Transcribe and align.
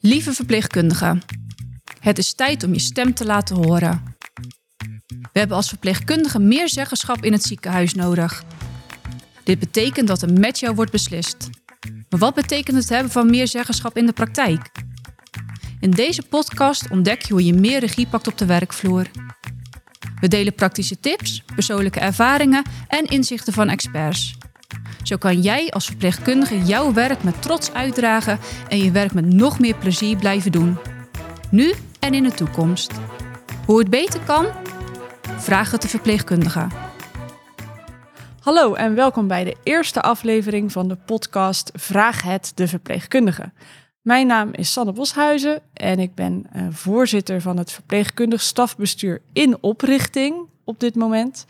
Lieve 0.00 0.32
verpleegkundigen, 0.32 1.22
het 2.00 2.18
is 2.18 2.34
tijd 2.34 2.62
om 2.64 2.72
je 2.72 2.78
stem 2.78 3.14
te 3.14 3.24
laten 3.24 3.56
horen. 3.56 4.14
We 5.06 5.38
hebben 5.38 5.56
als 5.56 5.68
verpleegkundigen 5.68 6.48
meer 6.48 6.68
zeggenschap 6.68 7.24
in 7.24 7.32
het 7.32 7.42
ziekenhuis 7.42 7.94
nodig. 7.94 8.44
Dit 9.44 9.58
betekent 9.58 10.08
dat 10.08 10.22
er 10.22 10.32
met 10.32 10.58
jou 10.58 10.74
wordt 10.74 10.92
beslist. 10.92 11.50
Maar 12.08 12.20
wat 12.20 12.34
betekent 12.34 12.76
het 12.76 12.88
hebben 12.88 13.12
van 13.12 13.30
meer 13.30 13.48
zeggenschap 13.48 13.96
in 13.96 14.06
de 14.06 14.12
praktijk? 14.12 14.70
In 15.80 15.90
deze 15.90 16.22
podcast 16.22 16.90
ontdek 16.90 17.22
je 17.22 17.32
hoe 17.32 17.44
je 17.44 17.54
meer 17.54 17.80
regie 17.80 18.06
pakt 18.06 18.26
op 18.26 18.38
de 18.38 18.46
werkvloer. 18.46 19.06
We 20.20 20.28
delen 20.28 20.54
praktische 20.54 21.00
tips, 21.00 21.42
persoonlijke 21.54 22.00
ervaringen 22.00 22.64
en 22.88 23.04
inzichten 23.04 23.52
van 23.52 23.68
experts. 23.68 24.36
Zo 25.06 25.16
kan 25.16 25.40
jij 25.40 25.70
als 25.70 25.86
verpleegkundige 25.86 26.62
jouw 26.62 26.92
werk 26.92 27.22
met 27.22 27.42
trots 27.42 27.72
uitdragen 27.72 28.38
en 28.68 28.78
je 28.78 28.90
werk 28.90 29.12
met 29.12 29.26
nog 29.26 29.58
meer 29.58 29.74
plezier 29.74 30.16
blijven 30.16 30.52
doen. 30.52 30.78
Nu 31.50 31.74
en 32.00 32.14
in 32.14 32.22
de 32.22 32.32
toekomst. 32.32 32.92
Hoe 33.66 33.78
het 33.78 33.90
beter 33.90 34.20
kan? 34.20 34.46
Vraag 35.22 35.70
het 35.70 35.82
de 35.82 35.88
verpleegkundige. 35.88 36.66
Hallo 38.40 38.74
en 38.74 38.94
welkom 38.94 39.28
bij 39.28 39.44
de 39.44 39.56
eerste 39.62 40.00
aflevering 40.00 40.72
van 40.72 40.88
de 40.88 40.96
podcast 40.96 41.70
Vraag 41.74 42.22
het 42.22 42.52
de 42.54 42.68
verpleegkundige. 42.68 43.52
Mijn 44.02 44.26
naam 44.26 44.48
is 44.52 44.72
Sanne 44.72 44.92
Boshuizen 44.92 45.62
en 45.72 45.98
ik 45.98 46.14
ben 46.14 46.46
uh, 46.56 46.66
voorzitter 46.70 47.40
van 47.40 47.56
het 47.56 47.72
verpleegkundig 47.72 48.42
stafbestuur 48.42 49.22
in 49.32 49.56
oprichting 49.60 50.48
op 50.64 50.80
dit 50.80 50.94
moment. 50.94 51.46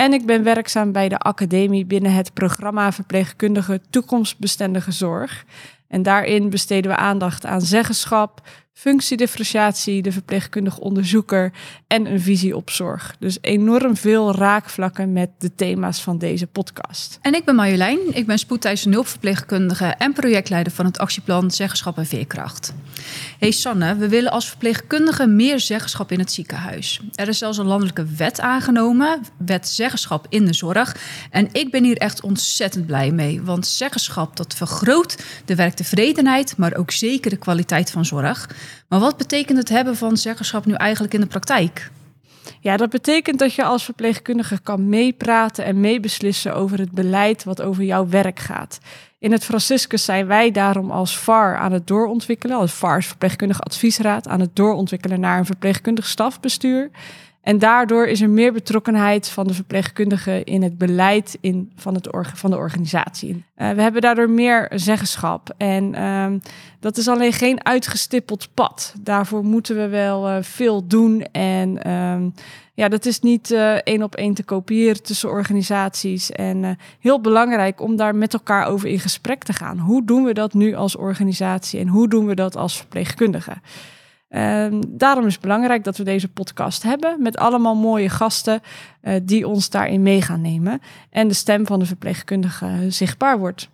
En 0.00 0.12
ik 0.12 0.26
ben 0.26 0.42
werkzaam 0.42 0.92
bij 0.92 1.08
de 1.08 1.18
academie 1.18 1.84
binnen 1.84 2.12
het 2.12 2.34
programma 2.34 2.92
Verpleegkundige 2.92 3.80
Toekomstbestendige 3.90 4.92
Zorg. 4.92 5.44
En 5.88 6.02
daarin 6.02 6.50
besteden 6.50 6.90
we 6.90 6.96
aandacht 6.96 7.46
aan 7.46 7.60
zeggenschap, 7.60 8.40
functiedifferentiatie, 8.72 10.02
de 10.02 10.12
verpleegkundig 10.12 10.78
onderzoeker 10.78 11.52
en 11.86 12.06
een 12.06 12.20
visie 12.20 12.56
op 12.56 12.70
zorg. 12.70 13.16
Dus 13.18 13.38
enorm 13.40 13.96
veel 13.96 14.34
raakvlakken 14.34 15.12
met 15.12 15.30
de 15.38 15.54
thema's 15.54 16.02
van 16.02 16.18
deze 16.18 16.46
podcast. 16.46 17.18
En 17.22 17.34
ik 17.34 17.44
ben 17.44 17.54
Marjolein, 17.54 17.98
ik 18.12 18.26
ben 18.26 18.38
spoedtijds 18.38 18.84
hulpverpleegkundige 18.84 19.84
en 19.84 20.12
projectleider 20.12 20.72
van 20.72 20.84
het 20.84 20.98
actieplan 20.98 21.50
Zeggenschap 21.50 21.96
en 21.98 22.06
Veerkracht. 22.06 22.74
Hey 23.38 23.50
Sanne, 23.50 23.96
we 23.96 24.08
willen 24.08 24.30
als 24.30 24.48
verpleegkundige 24.48 25.26
meer 25.26 25.60
zeggenschap 25.60 26.12
in 26.12 26.18
het 26.18 26.32
ziekenhuis. 26.32 27.00
Er 27.14 27.28
is 27.28 27.38
zelfs 27.38 27.58
een 27.58 27.66
landelijke 27.66 28.04
wet 28.04 28.40
aangenomen, 28.40 29.20
wet 29.36 29.68
zeggenschap 29.68 30.26
in 30.28 30.46
de 30.46 30.54
zorg. 30.54 30.96
En 31.30 31.48
ik 31.52 31.70
ben 31.70 31.84
hier 31.84 31.96
echt 31.96 32.22
ontzettend 32.22 32.86
blij 32.86 33.10
mee, 33.10 33.42
want 33.42 33.66
zeggenschap 33.66 34.36
dat 34.36 34.54
vergroot 34.54 35.16
de 35.44 35.54
werktevredenheid, 35.54 36.56
maar 36.56 36.76
ook 36.76 36.90
zeker 36.90 37.30
de 37.30 37.36
kwaliteit 37.36 37.90
van 37.90 38.04
zorg. 38.04 38.48
Maar 38.88 39.00
wat 39.00 39.16
betekent 39.16 39.58
het 39.58 39.68
hebben 39.68 39.96
van 39.96 40.16
zeggenschap 40.16 40.66
nu 40.66 40.74
eigenlijk 40.74 41.14
in 41.14 41.20
de 41.20 41.26
praktijk? 41.26 41.90
Ja, 42.60 42.76
dat 42.76 42.90
betekent 42.90 43.38
dat 43.38 43.54
je 43.54 43.64
als 43.64 43.84
verpleegkundige 43.84 44.60
kan 44.62 44.88
meepraten 44.88 45.64
en 45.64 45.80
meebeslissen 45.80 46.54
over 46.54 46.78
het 46.78 46.90
beleid 46.90 47.44
wat 47.44 47.62
over 47.62 47.82
jouw 47.82 48.08
werk 48.08 48.38
gaat. 48.38 48.78
In 49.18 49.32
het 49.32 49.44
Franciscus 49.44 50.04
zijn 50.04 50.26
wij 50.26 50.50
daarom 50.50 50.90
als 50.90 51.18
VAR 51.18 51.56
aan 51.56 51.72
het 51.72 51.86
doorontwikkelen, 51.86 52.56
als 52.56 52.72
VAR 52.72 52.98
is 52.98 53.06
verpleegkundige 53.06 53.60
adviesraad, 53.60 54.28
aan 54.28 54.40
het 54.40 54.56
doorontwikkelen 54.56 55.20
naar 55.20 55.38
een 55.38 55.46
verpleegkundig 55.46 56.06
stafbestuur. 56.06 56.90
En 57.42 57.58
daardoor 57.58 58.06
is 58.06 58.20
er 58.20 58.30
meer 58.30 58.52
betrokkenheid 58.52 59.28
van 59.28 59.46
de 59.46 59.54
verpleegkundigen 59.54 60.44
in 60.44 60.62
het 60.62 60.78
beleid 60.78 61.38
in, 61.40 61.72
van, 61.76 61.94
het 61.94 62.08
van 62.34 62.50
de 62.50 62.56
organisatie. 62.56 63.44
Uh, 63.56 63.70
we 63.70 63.82
hebben 63.82 64.00
daardoor 64.00 64.30
meer 64.30 64.70
zeggenschap. 64.74 65.54
En 65.56 65.94
uh, 65.94 66.26
dat 66.80 66.96
is 66.96 67.08
alleen 67.08 67.32
geen 67.32 67.64
uitgestippeld 67.64 68.48
pad. 68.54 68.94
Daarvoor 69.00 69.44
moeten 69.44 69.76
we 69.76 69.88
wel 69.88 70.28
uh, 70.28 70.36
veel 70.40 70.86
doen. 70.86 71.22
En 71.32 71.78
uh, 71.86 72.16
ja, 72.74 72.88
dat 72.88 73.06
is 73.06 73.20
niet 73.20 73.50
eh, 73.50 73.74
één 73.74 74.02
op 74.02 74.14
één 74.14 74.34
te 74.34 74.44
kopiëren 74.44 75.02
tussen 75.02 75.30
organisaties. 75.30 76.30
En 76.30 76.78
heel 77.00 77.20
belangrijk 77.20 77.80
om 77.80 77.96
daar 77.96 78.14
met 78.14 78.32
elkaar 78.32 78.66
over 78.66 78.88
in 78.88 79.00
gesprek 79.00 79.42
te 79.42 79.52
gaan. 79.52 79.78
Hoe 79.78 80.04
doen 80.04 80.24
we 80.24 80.32
dat 80.32 80.54
nu 80.54 80.74
als 80.74 80.96
organisatie 80.96 81.80
en 81.80 81.88
hoe 81.88 82.08
doen 82.08 82.26
we 82.26 82.34
dat 82.34 82.56
als 82.56 82.76
verpleegkundigen? 82.76 83.62
Um, 84.34 84.80
daarom 84.88 85.26
is 85.26 85.32
het 85.32 85.42
belangrijk 85.42 85.84
dat 85.84 85.96
we 85.96 86.04
deze 86.04 86.28
podcast 86.28 86.82
hebben 86.82 87.22
met 87.22 87.36
allemaal 87.36 87.74
mooie 87.74 88.08
gasten 88.08 88.60
uh, 89.02 89.14
die 89.22 89.48
ons 89.48 89.70
daarin 89.70 90.02
mee 90.02 90.22
gaan 90.22 90.40
nemen 90.40 90.80
en 91.10 91.28
de 91.28 91.34
stem 91.34 91.66
van 91.66 91.78
de 91.78 91.86
verpleegkundige 91.86 92.86
zichtbaar 92.88 93.38
wordt. 93.38 93.68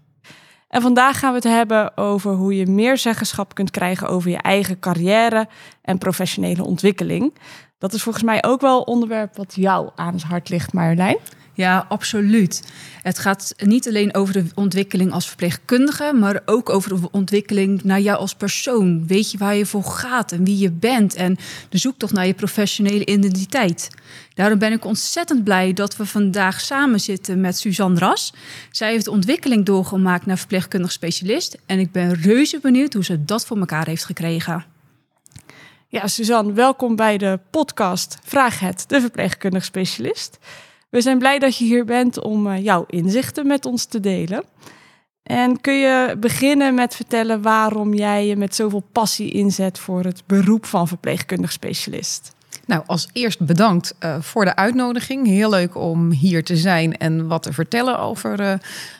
En 0.68 0.82
vandaag 0.82 1.18
gaan 1.18 1.30
we 1.30 1.36
het 1.36 1.44
hebben 1.44 1.96
over 1.96 2.32
hoe 2.32 2.56
je 2.56 2.66
meer 2.66 2.98
zeggenschap 2.98 3.54
kunt 3.54 3.70
krijgen 3.70 4.08
over 4.08 4.30
je 4.30 4.36
eigen 4.36 4.78
carrière 4.78 5.48
en 5.82 5.98
professionele 5.98 6.64
ontwikkeling. 6.64 7.34
Dat 7.78 7.92
is 7.92 8.02
volgens 8.02 8.24
mij 8.24 8.44
ook 8.44 8.60
wel 8.60 8.78
een 8.78 8.86
onderwerp 8.86 9.36
wat 9.36 9.54
jou 9.54 9.90
aan 9.94 10.12
het 10.12 10.22
hart 10.22 10.48
ligt, 10.48 10.72
Marjolein. 10.72 11.16
Ja, 11.56 11.86
absoluut. 11.88 12.62
Het 13.02 13.18
gaat 13.18 13.54
niet 13.56 13.88
alleen 13.88 14.14
over 14.14 14.32
de 14.32 14.44
ontwikkeling 14.54 15.12
als 15.12 15.26
verpleegkundige, 15.26 16.12
maar 16.14 16.40
ook 16.44 16.70
over 16.70 17.00
de 17.00 17.10
ontwikkeling 17.10 17.82
naar 17.82 18.00
jou 18.00 18.18
als 18.18 18.34
persoon. 18.34 19.06
Weet 19.06 19.30
je 19.30 19.38
waar 19.38 19.54
je 19.54 19.66
voor 19.66 19.84
gaat 19.84 20.32
en 20.32 20.44
wie 20.44 20.58
je 20.58 20.70
bent 20.70 21.14
en 21.14 21.36
de 21.68 21.78
zoektocht 21.78 22.12
naar 22.12 22.26
je 22.26 22.34
professionele 22.34 23.06
identiteit. 23.06 23.90
Daarom 24.34 24.58
ben 24.58 24.72
ik 24.72 24.84
ontzettend 24.84 25.44
blij 25.44 25.72
dat 25.72 25.96
we 25.96 26.06
vandaag 26.06 26.60
samen 26.60 27.00
zitten 27.00 27.40
met 27.40 27.58
Suzanne 27.58 27.98
Ras. 27.98 28.32
Zij 28.70 28.90
heeft 28.90 29.04
de 29.04 29.10
ontwikkeling 29.10 29.64
doorgemaakt 29.64 30.26
naar 30.26 30.38
verpleegkundig 30.38 30.92
specialist 30.92 31.58
en 31.66 31.78
ik 31.78 31.92
ben 31.92 32.14
reuze 32.14 32.58
benieuwd 32.62 32.92
hoe 32.92 33.04
ze 33.04 33.24
dat 33.24 33.46
voor 33.46 33.58
elkaar 33.58 33.86
heeft 33.86 34.04
gekregen. 34.04 34.64
Ja, 35.88 36.06
Suzanne, 36.06 36.52
welkom 36.52 36.96
bij 36.96 37.18
de 37.18 37.38
podcast 37.50 38.18
Vraag 38.24 38.60
het, 38.60 38.84
de 38.86 39.00
verpleegkundig 39.00 39.64
specialist. 39.64 40.38
We 40.96 41.02
zijn 41.02 41.18
blij 41.18 41.38
dat 41.38 41.56
je 41.56 41.64
hier 41.64 41.84
bent 41.84 42.22
om 42.22 42.46
uh, 42.46 42.64
jouw 42.64 42.84
inzichten 42.88 43.46
met 43.46 43.66
ons 43.66 43.84
te 43.84 44.00
delen. 44.00 44.44
En 45.22 45.60
kun 45.60 45.74
je 45.74 46.16
beginnen 46.20 46.74
met 46.74 46.94
vertellen 46.94 47.42
waarom 47.42 47.94
jij 47.94 48.26
je 48.26 48.36
met 48.36 48.54
zoveel 48.54 48.82
passie 48.92 49.30
inzet 49.30 49.78
voor 49.78 50.04
het 50.04 50.22
beroep 50.26 50.66
van 50.66 50.88
verpleegkundig 50.88 51.52
specialist? 51.52 52.34
Nou, 52.66 52.82
als 52.86 53.08
eerst 53.12 53.46
bedankt 53.46 53.94
uh, 54.00 54.16
voor 54.20 54.44
de 54.44 54.56
uitnodiging. 54.56 55.26
Heel 55.26 55.50
leuk 55.50 55.74
om 55.74 56.10
hier 56.10 56.44
te 56.44 56.56
zijn 56.56 56.96
en 56.96 57.26
wat 57.26 57.42
te 57.42 57.52
vertellen 57.52 57.98
over 57.98 58.40
uh, 58.40 58.54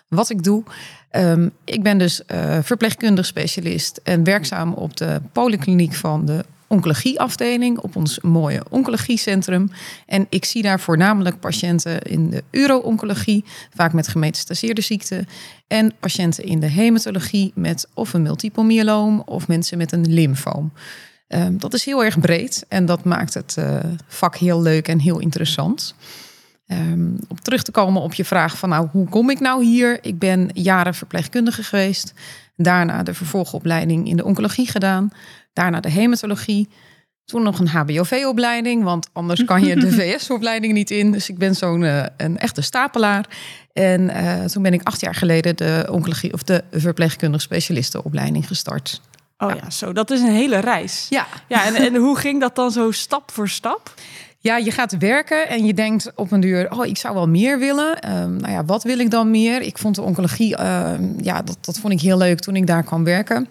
wat 0.09 0.31
ik 0.31 0.43
doe. 0.43 0.63
Um, 1.11 1.51
ik 1.65 1.83
ben 1.83 1.99
dus 1.99 2.23
verpleegkundig 2.63 3.27
specialist 3.27 4.01
en 4.03 4.25
werkzaam 4.25 4.73
op 4.73 4.97
de 4.97 5.21
polykliniek 5.33 5.95
van 5.95 6.25
de 6.25 6.45
oncologieafdeling 6.69 7.79
op 7.79 7.97
ons 7.97 8.21
mooie 8.21 8.63
oncologiecentrum. 8.71 9.71
En 10.07 10.27
ik 10.29 10.45
zie 10.45 10.63
daar 10.63 10.81
voornamelijk 10.81 11.41
patiënten 11.41 12.03
in 12.03 12.31
de 12.31 12.45
uro-oncologie, 12.51 13.45
vaak 13.75 13.93
met 13.93 14.09
gemetastaseerde 14.09 14.81
ziekten. 14.81 15.27
En 15.67 15.93
patiënten 16.01 16.45
in 16.45 16.61
de 16.61 16.71
hematologie 16.71 17.53
met 17.55 17.89
of 17.95 18.13
een 18.13 18.23
multiple 18.23 18.65
myeloom 18.65 19.23
of 19.25 19.49
mensen 19.49 19.79
met 19.79 19.93
een 19.93 20.13
lymfoom. 20.15 20.73
Um, 21.29 21.59
dat 21.59 21.75
is 21.75 21.85
heel 21.85 22.05
erg 22.05 22.21
breed 22.21 22.65
en 22.69 22.87
dat 22.87 23.05
maakt 23.05 23.35
het 23.35 23.57
uh, 23.59 23.79
vak 24.07 24.37
heel 24.37 24.63
leuk 24.63 24.89
en 24.89 24.99
heel 24.99 25.19
interessant. 25.19 25.95
Um, 26.69 27.19
om 27.29 27.41
terug 27.43 27.63
te 27.63 27.71
komen 27.71 28.03
op 28.03 28.15
je 28.15 28.25
vraag 28.25 28.59
van 28.59 28.69
nou, 28.69 28.89
hoe 28.93 29.09
kom 29.09 29.31
ik 29.31 29.41
nou 29.41 29.65
hier? 29.65 29.99
Ik 30.03 30.19
ben 30.19 30.51
jaren 30.53 30.95
verpleegkundige 30.95 31.63
geweest. 31.63 32.15
Daarna 32.57 33.03
de 33.03 33.15
vervolgopleiding 33.15 34.09
in 34.09 34.17
de 34.17 34.25
oncologie 34.25 34.69
gedaan. 34.69 35.11
Daarna 35.53 35.81
de 35.81 35.91
hematologie. 35.91 36.69
Toen 37.25 37.43
nog 37.43 37.59
een 37.59 37.69
HBOV-opleiding, 37.69 38.83
want 38.83 39.09
anders 39.13 39.45
kan 39.45 39.65
je 39.65 39.77
de 39.77 39.93
VS-opleiding 39.99 40.73
niet 40.73 40.91
in. 40.91 41.13
Dus 41.13 41.29
ik 41.29 41.39
ben 41.39 41.55
zo'n 41.55 41.83
uh, 41.83 42.05
een 42.17 42.39
echte 42.39 42.61
stapelaar. 42.63 43.27
En 43.73 44.01
uh, 44.01 44.45
toen 44.45 44.63
ben 44.63 44.73
ik 44.73 44.83
acht 44.83 45.01
jaar 45.01 45.15
geleden 45.15 45.57
de 45.57 45.89
oncologie 45.91 46.33
of 46.33 46.43
de 46.43 46.65
verpleegkundig 46.71 47.41
specialistenopleiding 47.41 48.47
gestart. 48.47 49.01
Oh 49.39 49.51
ja. 49.51 49.57
ja, 49.63 49.71
zo 49.71 49.93
dat 49.93 50.11
is 50.11 50.21
een 50.21 50.35
hele 50.35 50.59
reis. 50.59 51.07
Ja. 51.11 51.27
ja 51.49 51.65
en, 51.65 51.75
en 51.75 51.97
hoe 51.97 52.19
ging 52.19 52.41
dat 52.41 52.55
dan 52.55 52.71
zo 52.71 52.91
stap 52.91 53.31
voor 53.31 53.49
stap? 53.49 53.95
Ja, 54.47 54.57
je 54.57 54.71
gaat 54.71 54.99
werken 54.99 55.49
en 55.49 55.65
je 55.65 55.75
denkt 55.75 56.13
op 56.15 56.33
een 56.33 56.41
duur, 56.41 56.73
oh, 56.73 56.87
ik 56.87 56.97
zou 56.97 57.15
wel 57.15 57.29
meer 57.29 57.59
willen. 57.59 58.17
Um, 58.17 58.37
nou 58.37 58.53
ja, 58.53 58.65
wat 58.65 58.83
wil 58.83 58.99
ik 58.99 59.11
dan 59.11 59.31
meer? 59.31 59.63
Ik 59.63 59.79
vond 59.79 59.95
de 59.95 60.03
oncologie, 60.03 60.59
uh, 60.59 60.91
ja, 61.21 61.43
dat, 61.43 61.59
dat 61.61 61.79
vond 61.79 61.93
ik 61.93 62.01
heel 62.01 62.19
leuk 62.19 62.41
toen 62.41 62.57
ik 62.57 62.67
daar 62.67 62.83
kwam 62.83 63.05
werken. 63.05 63.49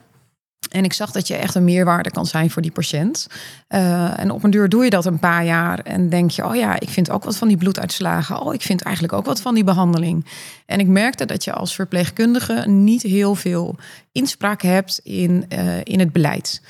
En 0.71 0.83
ik 0.83 0.93
zag 0.93 1.11
dat 1.11 1.27
je 1.27 1.35
echt 1.35 1.55
een 1.55 1.63
meerwaarde 1.63 2.11
kan 2.11 2.25
zijn 2.25 2.49
voor 2.51 2.61
die 2.61 2.71
patiënt. 2.71 3.27
Uh, 3.69 4.19
en 4.19 4.31
op 4.31 4.43
een 4.43 4.49
duur 4.49 4.69
doe 4.69 4.83
je 4.83 4.89
dat 4.89 5.05
een 5.05 5.19
paar 5.19 5.45
jaar 5.45 5.79
en 5.79 6.09
denk 6.09 6.31
je, 6.31 6.45
oh 6.45 6.55
ja, 6.55 6.79
ik 6.79 6.89
vind 6.89 7.09
ook 7.09 7.23
wat 7.23 7.37
van 7.37 7.47
die 7.47 7.57
bloeduitslagen. 7.57 8.41
Oh, 8.41 8.53
ik 8.53 8.61
vind 8.61 8.81
eigenlijk 8.81 9.13
ook 9.13 9.25
wat 9.25 9.41
van 9.41 9.53
die 9.53 9.63
behandeling. 9.63 10.25
En 10.65 10.79
ik 10.79 10.87
merkte 10.87 11.25
dat 11.25 11.43
je 11.43 11.53
als 11.53 11.75
verpleegkundige 11.75 12.63
niet 12.67 13.01
heel 13.01 13.35
veel 13.35 13.75
inspraak 14.11 14.61
hebt 14.61 14.99
in, 15.03 15.45
uh, 15.49 15.77
in 15.83 15.99
het 15.99 16.11
beleid. 16.11 16.61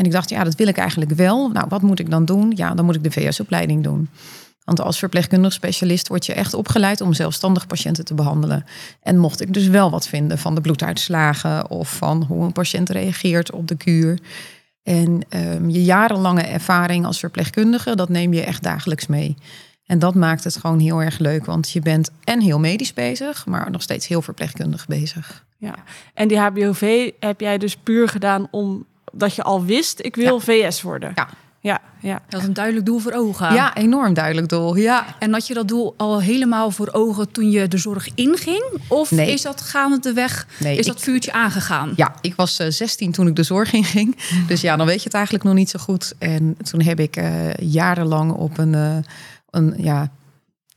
En 0.00 0.06
ik 0.06 0.12
dacht, 0.12 0.30
ja, 0.30 0.44
dat 0.44 0.54
wil 0.54 0.66
ik 0.66 0.76
eigenlijk 0.76 1.10
wel. 1.10 1.48
Nou, 1.48 1.66
wat 1.68 1.82
moet 1.82 1.98
ik 1.98 2.10
dan 2.10 2.24
doen? 2.24 2.52
Ja, 2.54 2.74
dan 2.74 2.84
moet 2.84 2.94
ik 2.94 3.02
de 3.02 3.10
VS-opleiding 3.10 3.82
doen. 3.82 4.08
Want 4.64 4.80
als 4.80 4.98
verpleegkundig 4.98 5.52
specialist 5.52 6.08
word 6.08 6.26
je 6.26 6.32
echt 6.32 6.54
opgeleid 6.54 7.00
om 7.00 7.12
zelfstandig 7.12 7.66
patiënten 7.66 8.04
te 8.04 8.14
behandelen. 8.14 8.64
En 9.02 9.18
mocht 9.18 9.40
ik 9.40 9.54
dus 9.54 9.66
wel 9.66 9.90
wat 9.90 10.08
vinden 10.08 10.38
van 10.38 10.54
de 10.54 10.60
bloeduitslagen 10.60 11.70
of 11.70 11.96
van 11.96 12.22
hoe 12.22 12.44
een 12.44 12.52
patiënt 12.52 12.88
reageert 12.88 13.52
op 13.52 13.68
de 13.68 13.76
kuur. 13.76 14.18
En 14.82 15.20
ehm, 15.28 15.68
je 15.68 15.84
jarenlange 15.84 16.42
ervaring 16.42 17.06
als 17.06 17.18
verpleegkundige, 17.18 17.96
dat 17.96 18.08
neem 18.08 18.32
je 18.32 18.42
echt 18.42 18.62
dagelijks 18.62 19.06
mee. 19.06 19.36
En 19.84 19.98
dat 19.98 20.14
maakt 20.14 20.44
het 20.44 20.56
gewoon 20.56 20.78
heel 20.78 21.02
erg 21.02 21.18
leuk, 21.18 21.44
want 21.44 21.70
je 21.70 21.80
bent 21.80 22.10
en 22.24 22.40
heel 22.40 22.58
medisch 22.58 22.94
bezig, 22.94 23.46
maar 23.46 23.70
nog 23.70 23.82
steeds 23.82 24.06
heel 24.06 24.22
verpleegkundig 24.22 24.86
bezig. 24.86 25.44
Ja, 25.56 25.74
en 26.14 26.28
die 26.28 26.38
HBOV 26.38 27.10
heb 27.18 27.40
jij 27.40 27.58
dus 27.58 27.76
puur 27.76 28.08
gedaan 28.08 28.48
omdat 29.12 29.34
je 29.34 29.42
al 29.42 29.64
wist, 29.64 29.98
ik 30.04 30.16
wil 30.16 30.40
VS 30.40 30.82
worden. 30.82 31.12
Ja. 31.14 31.28
Ja, 31.62 31.80
ja. 32.00 32.20
Dat 32.28 32.40
is 32.40 32.46
een 32.46 32.52
duidelijk 32.52 32.86
doel 32.86 32.98
voor 32.98 33.12
ogen. 33.12 33.54
Ja, 33.54 33.76
enorm 33.76 34.14
duidelijk 34.14 34.48
doel. 34.48 34.76
Ja. 34.76 35.06
En 35.18 35.32
had 35.32 35.46
je 35.46 35.54
dat 35.54 35.68
doel 35.68 35.94
al 35.96 36.20
helemaal 36.20 36.70
voor 36.70 36.88
ogen 36.92 37.30
toen 37.32 37.50
je 37.50 37.68
de 37.68 37.78
zorg 37.78 38.08
inging? 38.14 38.64
Of 38.88 39.10
Nee. 39.10 39.32
is 39.32 39.42
dat 39.42 39.60
gaandeweg, 39.60 40.46
Nee, 40.58 40.72
is 40.78 40.86
ik- 40.86 40.92
dat 40.92 41.02
vuurtje 41.02 41.32
aangegaan? 41.32 41.92
Ja, 41.96 42.14
ik 42.20 42.34
was 42.34 42.58
eh, 42.58 42.66
16 42.70 43.12
toen 43.12 43.26
ik 43.26 43.36
de 43.36 43.42
zorg 43.42 43.72
inging. 43.72 44.16
Dus 44.46 44.60
ja, 44.60 44.76
dan 44.76 44.86
weet 44.86 44.98
je 44.98 45.04
het 45.04 45.14
eigenlijk 45.14 45.44
nog 45.44 45.54
niet 45.54 45.70
zo 45.70 45.78
goed. 45.78 46.12
En 46.18 46.56
toen 46.70 46.82
heb 46.82 47.00
ik 47.00 47.16
eh, 47.16 47.54
jarenlang 47.54 48.32
op 48.32 48.58
een, 48.58 48.74
eh, 48.74 48.96
een 49.50 49.74
ja, 49.76 50.10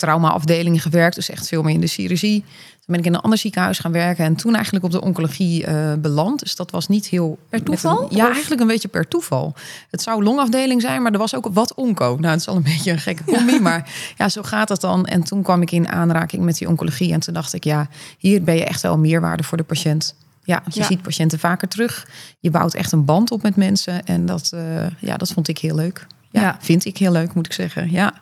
traumaafdeling 0.07 0.81
gewerkt. 0.81 1.15
Dus 1.15 1.29
echt 1.29 1.47
veel 1.47 1.61
meer 1.63 1.73
in 1.73 1.81
de 1.81 1.87
chirurgie. 1.87 2.39
Toen 2.41 2.95
ben 2.95 2.99
ik 2.99 3.05
in 3.05 3.13
een 3.13 3.19
ander 3.21 3.39
ziekenhuis 3.39 3.79
gaan 3.79 3.91
werken. 3.91 4.25
En 4.25 4.35
toen 4.35 4.53
eigenlijk 4.55 4.85
op 4.85 4.91
de 4.91 5.01
oncologie 5.01 5.65
eh, 5.65 5.93
beland. 5.97 6.39
Dus 6.39 6.55
dat 6.55 6.71
was 6.71 6.87
niet 6.87 7.07
heel... 7.07 7.37
Per 7.49 7.59
een- 7.59 7.65
toeval? 7.65 8.07
ja, 8.15 8.31
eigenlijk 8.31 8.61
een 8.61 8.67
beetje 8.67 8.87
per 8.87 9.07
toeval. 9.07 9.53
Het 9.91 10.01
zou 10.01 10.23
longafdeling 10.23 10.81
zijn, 10.81 11.01
maar 11.01 11.11
er 11.11 11.17
was 11.17 11.35
ook 11.35 11.47
wat 11.53 11.73
onco. 11.73 12.17
Nou, 12.19 12.31
het 12.31 12.39
is 12.39 12.47
al 12.47 12.55
een 12.55 12.63
beetje 12.73 12.91
een 12.91 12.99
gekke 12.99 13.23
combi. 13.23 13.59
Maar 13.59 13.89
ja, 14.17 14.29
zo 14.29 14.41
gaat 14.43 14.69
het 14.69 14.81
dan. 14.81 15.05
En 15.05 15.23
toen 15.23 15.41
kwam 15.43 15.61
ik 15.61 15.71
in 15.71 15.89
aanraking 15.89 16.43
met 16.43 16.57
die 16.57 16.67
oncologie. 16.67 17.13
En 17.13 17.19
toen 17.19 17.33
dacht 17.33 17.53
ik, 17.53 17.63
ja, 17.63 17.87
hier 18.17 18.43
ben 18.43 18.55
je 18.55 18.65
echt 18.65 18.81
wel 18.81 18.97
meerwaarde 18.97 19.43
voor 19.43 19.57
de 19.57 19.63
patiënt. 19.63 20.15
Ja, 20.43 20.63
je 20.71 20.79
Ja. 20.79 20.85
ziet 20.85 21.01
patiënten 21.01 21.39
vaker 21.39 21.67
terug. 21.67 22.07
Je 22.39 22.49
bouwt 22.51 22.73
echt 22.73 22.91
een 22.91 23.05
band 23.05 23.31
op 23.31 23.41
met 23.41 23.55
mensen. 23.55 24.05
En 24.05 24.25
dat, 24.25 24.51
eh, 24.53 24.61
ja, 24.99 25.17
dat 25.17 25.31
vond 25.31 25.47
ik 25.47 25.57
heel 25.57 25.75
leuk. 25.75 26.07
Ja, 26.31 26.41
Ja. 26.41 26.57
vind 26.59 26.85
ik 26.85 26.97
heel 26.97 27.11
leuk, 27.11 27.33
moet 27.33 27.45
ik 27.45 27.53
zeggen. 27.53 27.91
Ja. 27.91 28.13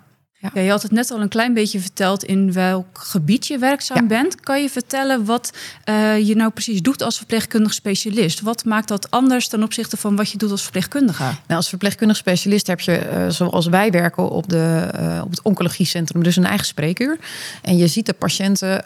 Ja, 0.53 0.61
je 0.61 0.69
had 0.69 0.81
het 0.81 0.91
net 0.91 1.11
al 1.11 1.21
een 1.21 1.27
klein 1.29 1.53
beetje 1.53 1.79
verteld 1.79 2.23
in 2.23 2.53
welk 2.53 2.85
gebied 2.93 3.47
je 3.47 3.57
werkzaam 3.57 4.01
Ja. 4.01 4.07
bent. 4.07 4.39
Kan 4.39 4.61
je 4.61 4.69
vertellen 4.69 5.25
wat 5.25 5.51
eh, 5.83 6.27
je 6.27 6.35
nou 6.35 6.51
precies 6.51 6.81
doet 6.81 7.01
als 7.01 7.17
verpleegkundig 7.17 7.73
specialist? 7.73 8.41
Wat 8.41 8.65
maakt 8.65 8.87
dat 8.87 9.11
anders 9.11 9.47
ten 9.47 9.63
opzichte 9.63 9.97
van 9.97 10.15
wat 10.15 10.31
je 10.31 10.37
doet 10.37 10.51
als 10.51 10.61
verpleegkundige? 10.61 11.23
Nou, 11.23 11.35
als 11.47 11.69
verpleegkundig 11.69 12.17
specialist 12.17 12.67
heb 12.67 12.79
je, 12.79 12.97
eh, 12.97 13.29
zoals 13.29 13.67
wij 13.67 13.91
werken 13.91 14.29
op, 14.29 14.49
de, 14.49 14.89
eh, 14.93 15.21
op 15.23 15.29
het 15.29 15.41
oncologiecentrum, 15.41 16.23
dus 16.23 16.35
een 16.35 16.45
eigen 16.45 16.65
spreekuur. 16.65 17.17
En 17.61 17.77
je 17.77 17.87
ziet 17.87 18.05
de 18.05 18.13
patiënten 18.13 18.85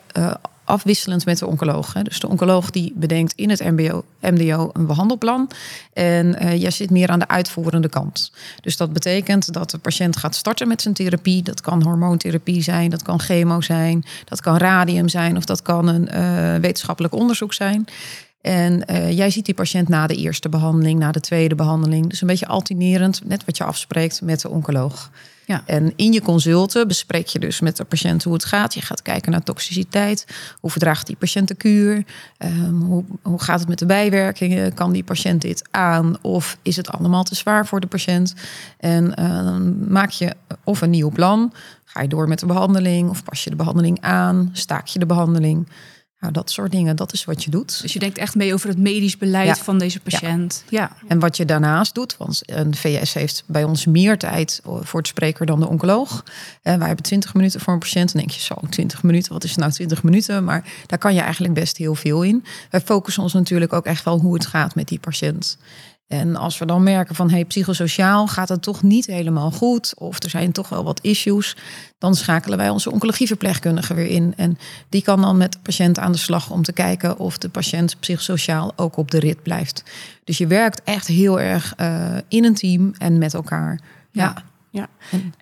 afwisselend 0.66 1.26
met 1.26 1.40
de 1.40 1.48
oncoloog. 1.48 1.94
Hè. 1.94 2.04
Dus 2.04 2.20
de 2.20 2.28
oncoloog 2.28 2.70
die 2.72 2.94
bedenkt 2.96 3.34
in 3.36 3.50
het 3.50 3.64
MBO, 3.64 4.04
MDO 4.22 4.70
een 4.74 4.86
behandelplan. 4.86 5.50
En 5.94 6.36
eh, 6.36 6.62
jij 6.62 6.72
zit 6.72 6.90
meer 6.90 7.10
aan 7.10 7.20
de 7.20 7.28
uitvoerende 7.28 7.90
kant. 7.90 8.32
Dus 8.62 8.78
dat 8.78 8.94
betekent 8.94 9.54
dat 9.54 9.70
de 9.70 9.78
patiënt 9.78 10.18
gaat 10.18 10.36
starten 10.36 10.68
met 10.68 10.82
zijn 10.82 10.94
therapie. 10.94 11.44
Dat 11.44 11.62
kan 11.62 11.84
hormoontherapie 11.84 12.62
zijn, 12.62 12.90
dat 12.90 13.02
kan 13.02 13.20
chemo 13.20 13.62
zijn, 13.62 14.04
dat 14.26 14.42
kan 14.42 14.58
radium 14.58 15.10
zijn 15.10 15.38
of 15.38 15.46
dat 15.46 15.62
kan 15.62 15.88
een 15.88 16.08
eh, 16.08 16.56
wetenschappelijk 16.56 17.14
onderzoek 17.14 17.54
zijn. 17.54 17.88
En 18.42 18.86
eh, 18.86 19.12
jij 19.12 19.30
ziet 19.30 19.46
die 19.46 19.54
patiënt 19.54 19.88
na 19.90 20.08
de 20.08 20.16
eerste 20.16 20.50
behandeling, 20.50 21.00
na 21.00 21.12
de 21.12 21.20
tweede 21.20 21.56
behandeling. 21.56 22.10
Dus 22.10 22.22
een 22.22 22.28
beetje 22.28 22.48
altinerend, 22.48 23.22
net 23.24 23.46
wat 23.46 23.58
je 23.58 23.64
afspreekt 23.64 24.22
met 24.22 24.42
de 24.42 24.50
oncoloog. 24.50 25.10
Ja. 25.46 25.64
En 25.66 25.94
in 25.96 26.14
je 26.14 26.22
consulten 26.22 26.88
bespreek 26.88 27.28
je 27.28 27.40
dus 27.40 27.60
met 27.60 27.78
de 27.78 27.84
patiënt 27.84 28.24
hoe 28.24 28.34
het 28.34 28.46
gaat. 28.46 28.74
Je 28.74 28.82
gaat 28.82 29.02
kijken 29.02 29.32
naar 29.32 29.44
toxiciteit. 29.44 30.26
Hoe 30.60 30.72
verdraagt 30.72 31.08
die 31.08 31.16
patiënt 31.16 31.48
de 31.48 31.56
kuur? 31.56 32.06
Ehm, 32.38 32.74
hoe, 32.74 33.04
hoe 33.22 33.42
gaat 33.42 33.60
het 33.60 33.70
met 33.70 33.80
de 33.80 33.86
bijwerkingen? 33.86 34.74
Kan 34.74 34.92
die 34.92 35.04
patiënt 35.04 35.42
dit 35.42 35.68
aan? 35.72 36.16
Of 36.22 36.58
is 36.62 36.76
het 36.76 36.92
allemaal 36.92 37.24
te 37.24 37.36
zwaar 37.36 37.66
voor 37.66 37.80
de 37.80 37.88
patiënt? 37.88 38.34
En 38.78 39.16
eh, 39.16 39.44
dan 39.44 39.90
maak 39.92 40.10
je 40.10 40.36
of 40.64 40.82
een 40.82 40.90
nieuw 40.90 41.10
plan. 41.10 41.54
Ga 41.86 42.02
je 42.02 42.08
door 42.08 42.28
met 42.28 42.40
de 42.40 42.46
behandeling? 42.46 43.10
Of 43.10 43.24
pas 43.24 43.44
je 43.44 43.50
de 43.50 43.56
behandeling 43.56 44.02
aan? 44.02 44.50
Staak 44.54 44.88
je 44.88 45.00
de 45.00 45.06
behandeling? 45.06 45.68
Nou, 46.26 46.38
dat 46.38 46.52
soort 46.52 46.72
dingen, 46.72 46.96
dat 46.96 47.14
is 47.14 47.26
wat 47.26 47.44
je 47.44 47.50
doet. 47.50 47.82
Dus 47.82 47.94
je 47.94 48.00
denkt 48.00 48.18
echt 48.18 48.36
mee 48.36 48.54
over 48.54 48.70
het 48.70 48.78
medisch 48.78 49.18
beleid 49.18 49.48
Ja. 49.48 49.56
van 49.64 49.78
deze 49.78 50.00
patiënt. 50.00 50.64
Ja. 50.70 50.92
En 51.08 51.20
wat 51.20 51.38
je 51.38 51.46
daarnaast 51.46 51.96
doet, 51.96 52.18
want 52.18 52.42
een 52.46 52.76
VS 52.76 53.14
heeft 53.14 53.44
bij 53.46 53.64
ons 53.64 53.86
meer 53.86 54.18
tijd 54.18 54.62
voor 54.64 55.00
het 55.00 55.08
spreker 55.08 55.46
dan 55.46 55.60
de 55.60 55.68
oncoloog. 55.68 56.24
En 56.62 56.78
wij 56.78 56.88
hebben 56.88 57.06
20 57.06 57.34
minuten 57.34 57.60
voor 57.60 57.74
een 57.74 57.80
patiënt. 57.80 58.12
Dan 58.14 58.22
denk 58.22 58.34
je 58.34 58.42
zo, 58.42 58.56
20 58.70 59.04
minuten, 59.04 59.34
wat 59.34 59.44
is 59.44 59.56
nou 59.56 59.72
20 59.72 60.04
minuten? 60.04 60.44
Maar 60.44 60.64
daar 60.86 61.00
kan 61.00 61.14
je 61.14 61.22
eigenlijk 61.22 61.54
best 61.54 61.78
heel 61.78 61.96
veel 61.96 62.22
in. 62.24 62.46
Wij 62.70 62.82
focussen 62.82 63.24
ons 63.24 63.34
natuurlijk 63.34 63.74
ook 63.74 63.86
echt 63.86 64.04
wel 64.04 64.20
hoe 64.20 64.34
het 64.34 64.46
gaat 64.46 64.76
met 64.76 64.88
die 64.88 65.00
patiënt. 65.00 65.58
En 66.08 66.36
als 66.36 66.58
we 66.58 66.66
dan 66.66 66.84
merken 66.84 67.16
van 67.16 67.30
hey, 67.30 67.46
psychosociaal 67.46 68.28
gaat 68.28 68.50
het 68.50 68.62
toch 68.62 68.84
niet 68.84 69.06
helemaal 69.06 69.52
goed, 69.52 69.94
of 69.98 70.24
er 70.24 70.30
zijn 70.30 70.52
toch 70.52 70.70
wel 70.70 70.84
wat 70.84 71.00
issues, 71.02 71.56
dan 71.98 72.16
schakelen 72.16 72.58
wij 72.58 72.70
onze 72.70 72.92
oncologieverpleegkundige 72.92 73.94
weer 73.94 74.08
in. 74.08 74.34
En 74.38 74.58
die 74.90 75.02
kan 75.02 75.22
dan 75.22 75.38
met 75.38 75.52
de 75.52 75.60
patiënt 75.62 76.00
aan 76.00 76.12
de 76.12 76.18
slag 76.18 76.52
om 76.52 76.64
te 76.64 76.74
kijken 76.74 77.18
of 77.20 77.38
de 77.38 77.50
patiënt 77.50 78.00
psychosociaal 78.00 78.74
ook 78.76 78.98
op 78.98 79.12
de 79.12 79.20
rit 79.20 79.44
blijft. 79.44 79.84
Dus 80.24 80.38
je 80.38 80.48
werkt 80.48 80.82
echt 80.84 81.08
heel 81.08 81.40
erg 81.40 81.74
eh, 81.76 82.16
in 82.28 82.46
een 82.46 82.56
team 82.56 82.94
en 82.98 83.18
met 83.18 83.34
elkaar. 83.34 83.80
Ja. 84.12 84.44
Ja. 84.70 84.88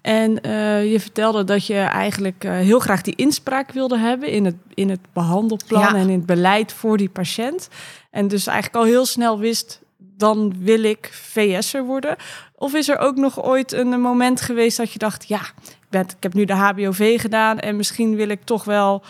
En 0.02 0.42
eh, 0.42 0.92
je 0.92 1.00
vertelde 1.00 1.44
dat 1.44 1.66
je 1.66 1.78
eigenlijk 1.78 2.44
eh, 2.44 2.52
heel 2.52 2.80
graag 2.80 3.02
die 3.02 3.16
inspraak 3.16 3.72
wilde 3.72 3.98
hebben 3.98 4.30
in 4.30 4.46
het, 4.46 4.56
in 4.74 4.90
het 4.90 5.00
behandelplan 5.14 5.82
Ja. 5.82 5.96
en 5.96 6.10
in 6.10 6.18
het 6.18 6.26
beleid 6.26 6.74
voor 6.74 6.98
die 6.98 7.10
patiënt. 7.10 7.70
En 8.12 8.28
dus 8.28 8.48
eigenlijk 8.48 8.78
al 8.78 8.92
heel 8.92 9.06
snel 9.06 9.40
wist, 9.40 9.82
dan 10.24 10.54
wil 10.58 10.84
ik 10.84 11.10
VS'er 11.12 11.84
worden. 11.84 12.16
Of 12.56 12.74
is 12.74 12.90
er 12.90 12.98
ook 12.98 13.16
nog 13.16 13.44
ooit 13.44 13.72
een 13.72 14.02
moment 14.02 14.42
geweest 14.42 14.78
dat 14.78 14.92
je 14.92 15.00
dacht, 15.00 15.28
ja, 15.28 15.40
ik, 15.40 15.88
ben, 15.90 16.02
ik 16.02 16.24
heb 16.24 16.34
nu 16.34 16.46
de 16.46 16.54
HBOV 16.54 17.22
gedaan 17.22 17.60
en 17.60 17.76
misschien 17.76 18.16
wil 18.16 18.30
ik 18.30 18.44
toch 18.44 18.64
wel 18.64 19.04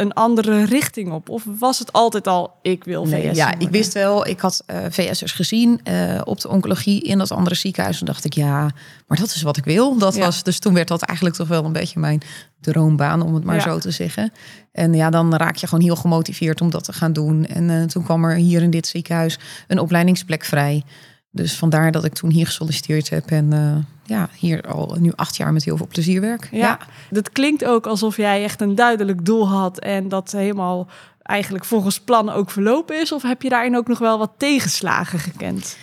een 0.00 0.12
andere 0.12 0.64
richting 0.64 1.12
op? 1.12 1.28
Of 1.28 1.44
was 1.58 1.78
het 1.78 1.92
altijd 1.92 2.26
al, 2.26 2.52
ik 2.62 2.84
wil 2.84 3.06
Nee, 3.06 3.34
ja, 3.34 3.58
ik 3.58 3.68
wist 3.68 3.92
wel, 3.92 4.26
ik 4.26 4.40
had 4.40 4.62
eh 4.66 4.78
VS'ers 4.90 5.32
gezien 5.32 5.80
eh, 5.84 6.20
op 6.24 6.40
de 6.40 6.48
oncologie 6.48 7.02
in 7.02 7.18
dat 7.18 7.30
andere 7.32 7.54
ziekenhuis. 7.54 8.00
En 8.00 8.06
dacht 8.06 8.24
ik, 8.24 8.32
ja, 8.32 8.70
maar 9.06 9.18
dat 9.18 9.34
is 9.34 9.42
wat 9.42 9.56
ik 9.56 9.64
wil. 9.64 9.98
Dat 9.98 10.14
Ja. 10.14 10.24
was, 10.24 10.42
dus 10.42 10.58
toen 10.58 10.74
werd 10.74 10.88
dat 10.88 11.02
eigenlijk 11.02 11.36
toch 11.38 11.48
wel 11.48 11.64
een 11.64 11.72
beetje 11.72 12.00
mijn 12.00 12.20
droombaan, 12.60 13.22
om 13.22 13.34
het 13.34 13.44
maar 13.44 13.54
Ja. 13.54 13.60
zo 13.62 13.78
te 13.78 13.90
zeggen. 13.90 14.32
En 14.72 14.94
ja, 14.94 15.10
dan 15.10 15.34
raak 15.34 15.56
je 15.56 15.66
gewoon 15.66 15.84
heel 15.84 15.96
gemotiveerd 15.96 16.60
om 16.60 16.70
dat 16.70 16.84
te 16.84 16.92
gaan 16.92 17.12
doen. 17.12 17.46
En 17.46 17.70
eh, 17.70 17.82
toen 17.84 18.04
kwam 18.04 18.24
er 18.24 18.36
hier 18.36 18.62
in 18.62 18.70
dit 18.70 18.86
ziekenhuis 18.86 19.38
een 19.66 19.78
opleidingsplek 19.78 20.44
vrij. 20.44 20.82
Dus 21.30 21.54
vandaar 21.56 21.92
dat 21.92 22.04
ik 22.04 22.14
toen 22.14 22.30
hier 22.30 22.46
gesolliciteerd 22.46 23.10
heb. 23.10 23.30
En 23.30 23.52
ja, 24.08 24.28
hier 24.38 24.62
al 24.62 24.96
nu 25.00 25.12
acht 25.14 25.36
jaar 25.36 25.52
met 25.52 25.64
heel 25.64 25.76
veel 25.76 25.86
plezier 25.86 26.20
werk. 26.20 26.48
Ja, 26.50 26.78
dat 27.10 27.30
klinkt 27.30 27.64
ook 27.64 27.86
alsof 27.86 28.16
jij 28.16 28.44
echt 28.44 28.60
een 28.60 28.74
duidelijk 28.74 29.24
doel 29.24 29.48
had 29.48 29.78
en 29.78 30.08
dat 30.08 30.32
helemaal 30.32 30.86
eigenlijk 31.22 31.64
volgens 31.64 32.00
plan 32.00 32.30
ook 32.30 32.50
verlopen 32.50 33.00
is. 33.00 33.12
Of 33.12 33.22
heb 33.22 33.42
je 33.42 33.48
daarin 33.48 33.76
ook 33.76 33.88
nog 33.88 33.98
wel 33.98 34.18
wat 34.18 34.32
tegenslagen 34.36 35.18
gekend? 35.18 35.76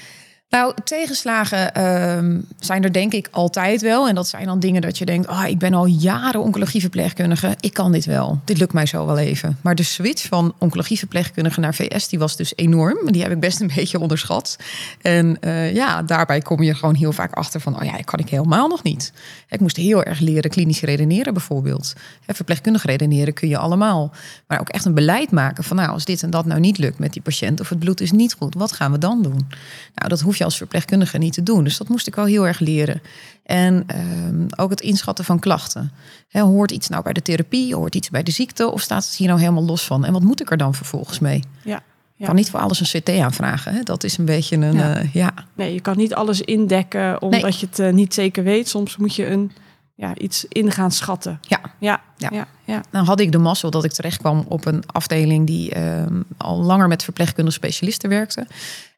Nou, 0.50 0.74
tegenslagen 0.84 1.74
ehm, 1.74 2.40
zijn 2.60 2.84
er 2.84 2.94
denk 2.94 3.14
ik 3.14 3.28
altijd 3.32 3.82
wel. 3.82 4.08
En 4.08 4.16
dat 4.16 4.28
zijn 4.28 4.46
dan 4.46 4.60
dingen 4.60 4.82
dat 4.82 4.98
je 4.98 5.06
denkt... 5.06 5.28
oh, 5.28 5.44
ik 5.48 5.60
ben 5.60 5.74
al 5.74 5.86
jaren 5.86 6.42
oncologieverpleegkundige. 6.42 7.56
Ik 7.60 7.74
kan 7.74 7.92
dit 7.92 8.06
wel. 8.06 8.42
Dit 8.44 8.58
lukt 8.58 8.74
mij 8.74 8.86
zo 8.86 9.06
wel 9.06 9.18
even. 9.18 9.58
Maar 9.62 9.76
de 9.76 9.84
switch 9.84 10.28
van 10.28 10.54
oncologieverpleegkundige 10.58 11.60
naar 11.60 11.76
VS... 11.76 12.08
die 12.08 12.20
was 12.20 12.36
dus 12.36 12.54
enorm. 12.56 13.12
Die 13.12 13.22
heb 13.22 13.32
ik 13.32 13.40
best 13.40 13.62
een 13.62 13.72
beetje 13.76 14.00
onderschat. 14.00 14.58
En 15.02 15.38
eh, 15.40 15.74
ja, 15.74 16.02
daarbij 16.02 16.42
kom 16.42 16.64
je 16.64 16.76
gewoon 16.76 16.96
heel 16.96 17.12
vaak 17.12 17.34
achter 17.34 17.62
van... 17.62 17.80
oh 17.80 17.86
ja, 17.86 17.92
dat 17.92 18.06
kan 18.06 18.20
ik 18.20 18.30
helemaal 18.30 18.68
nog 18.68 18.84
niet. 18.84 19.14
Ik 19.50 19.60
moest 19.60 19.78
heel 19.78 20.04
erg 20.04 20.20
leren 20.20 20.50
klinisch 20.50 20.82
redeneren 20.82 21.34
bijvoorbeeld. 21.34 21.94
Verpleegkundig 22.28 22.86
redeneren 22.86 23.34
kun 23.34 23.48
je 23.48 23.58
allemaal. 23.58 24.12
Maar 24.48 24.60
ook 24.60 24.70
echt 24.70 24.86
een 24.86 24.94
beleid 24.94 25.32
maken 25.32 25.64
van... 25.64 25.78
nou, 25.78 25.90
als 25.90 26.06
dit 26.06 26.24
en 26.24 26.30
dat 26.30 26.46
nou 26.46 26.60
niet 26.60 26.78
lukt 26.78 27.00
met 27.00 27.14
die 27.14 27.22
patiënt... 27.22 27.60
of 27.60 27.70
het 27.70 27.80
bloed 27.80 28.02
is 28.02 28.12
niet 28.12 28.34
goed, 28.34 28.54
wat 28.54 28.72
gaan 28.72 28.92
we 28.92 28.98
dan 28.98 29.22
doen? 29.22 29.48
Nou, 29.96 30.10
dat 30.10 30.22
hoef 30.22 30.38
je 30.38 30.44
als 30.46 30.58
verpleegkundige 30.58 31.18
niet 31.18 31.34
te 31.34 31.44
doen. 31.44 31.64
Dus 31.64 31.78
dat 31.78 31.88
moest 31.88 32.08
ik 32.08 32.16
wel 32.16 32.26
heel 32.26 32.48
erg 32.48 32.60
leren. 32.60 33.02
En 33.44 33.84
ehm, 33.88 34.46
ook 34.56 34.70
het 34.70 34.82
inschatten 34.82 35.26
van 35.26 35.40
klachten. 35.40 35.92
Hoort 36.32 36.72
iets 36.72 36.88
nou 36.88 37.04
bij 37.04 37.14
de 37.14 37.22
therapie? 37.22 37.76
Hoort 37.76 37.96
iets 37.96 38.10
bij 38.10 38.24
de 38.24 38.32
ziekte? 38.32 38.72
Of 38.72 38.82
staat 38.82 39.06
het 39.06 39.16
hier 39.16 39.28
nou 39.28 39.40
helemaal 39.40 39.66
los 39.66 39.86
van? 39.86 40.06
En 40.06 40.14
wat 40.14 40.22
moet 40.24 40.42
ik 40.42 40.52
er 40.52 40.58
dan 40.58 40.74
vervolgens 40.76 41.20
mee? 41.20 41.44
Ja. 41.64 41.84
Kan 42.26 42.36
niet 42.36 42.50
voor 42.50 42.60
alles 42.60 42.80
een 42.94 43.02
CT 43.02 43.10
aanvragen. 43.10 43.74
Hè? 43.74 43.84
Dat 43.84 44.04
is 44.04 44.18
een 44.18 44.26
beetje 44.26 44.56
een... 44.56 44.74
Ja. 44.74 44.98
Ja. 44.98 45.04
ja. 45.14 45.34
Nee, 45.54 45.74
je 45.74 45.82
kan 45.82 45.98
niet 45.98 46.14
alles 46.14 46.42
indekken 46.42 47.22
omdat 47.22 47.42
Nee. 47.42 47.52
je 47.60 47.66
het 47.66 47.80
eh, 47.80 47.94
niet 47.94 48.14
zeker 48.14 48.44
weet. 48.44 48.68
Soms 48.68 48.98
moet 48.98 49.16
je 49.16 49.28
een 49.28 49.52
ja, 49.96 50.16
iets 50.18 50.46
in 50.50 50.72
gaan 50.72 50.92
schatten. 50.92 51.40
Ja. 51.42 51.62
Ja, 51.80 52.02
Ja. 52.18 52.30
ja, 52.32 52.48
ja. 52.64 52.84
Nou 52.92 53.06
had 53.06 53.20
ik 53.20 53.32
de 53.32 53.38
mazzel 53.38 53.72
dat 53.72 53.84
ik 53.84 53.92
terecht 53.92 54.18
kwam 54.18 54.46
op 54.48 54.66
een 54.66 54.84
afdeling 54.86 55.48
die 55.48 55.72
ehm, 55.72 56.22
al 56.38 56.62
langer 56.62 56.88
met 56.88 57.04
verpleegkundige 57.04 57.58
specialisten 57.58 58.10
werkte. 58.10 58.48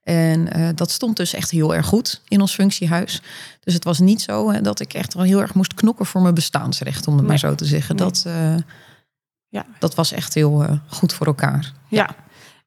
En 0.04 0.51
eh, 0.51 0.70
dat 0.75 0.92
stond 0.92 1.18
dus 1.18 1.34
echt 1.34 1.51
heel 1.51 1.75
erg 1.75 1.86
goed 1.86 2.22
in 2.27 2.42
ons 2.42 2.54
functiehuis. 2.54 3.22
Dus 3.63 3.74
het 3.74 3.84
was 3.84 4.00
niet 4.00 4.22
zo 4.22 4.51
hè, 4.51 4.62
dat 4.62 4.80
ik 4.80 4.94
echt 4.94 5.13
wel 5.13 5.24
heel 5.24 5.42
erg 5.42 5.54
moest 5.54 5.74
knokken 5.74 6.06
voor 6.06 6.22
mijn 6.22 6.34
bestaansrecht, 6.34 7.08
om 7.08 7.18
het 7.18 7.27
maar 7.27 7.39
zo 7.39 7.56
te 7.56 7.66
zeggen. 7.66 7.96
Nee. 7.96 8.06
Dat, 8.06 8.24
eh, 8.27 8.56
Ja. 9.50 9.66
dat 9.80 9.96
was 9.96 10.12
echt 10.12 10.34
heel 10.34 10.63
eh, 10.63 10.72
goed 10.88 11.13
voor 11.13 11.27
elkaar. 11.27 11.72
Ja. 11.89 12.16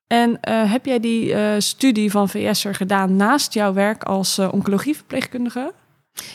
En 0.06 0.40
eh, 0.40 0.72
heb 0.72 0.86
jij 0.86 1.00
die 1.00 1.34
studie 1.60 2.10
van 2.10 2.28
VS'er 2.28 2.74
gedaan 2.74 3.16
naast 3.16 3.52
jouw 3.52 3.72
werk 3.72 4.02
als 4.02 4.38
oncologieverpleegkundige? 4.38 5.72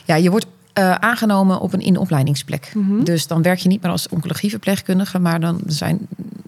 Ja, 0.06 0.16
je 0.16 0.30
wordt 0.30 0.46
eh, 0.75 0.91
aangenomen 0.96 1.60
op 1.60 1.74
een 1.74 1.88
inopleidingsplek. 1.88 2.72
Mhm. 2.74 3.03
Dus 3.03 3.27
dan 3.27 3.41
werk 3.41 3.60
je 3.60 3.67
niet 3.67 3.82
meer 3.82 3.91
als 3.91 4.08
oncologieverpleegkundige, 4.10 5.20
maar 5.20 5.39
dan, 5.39 5.62
zijn, 5.65 6.00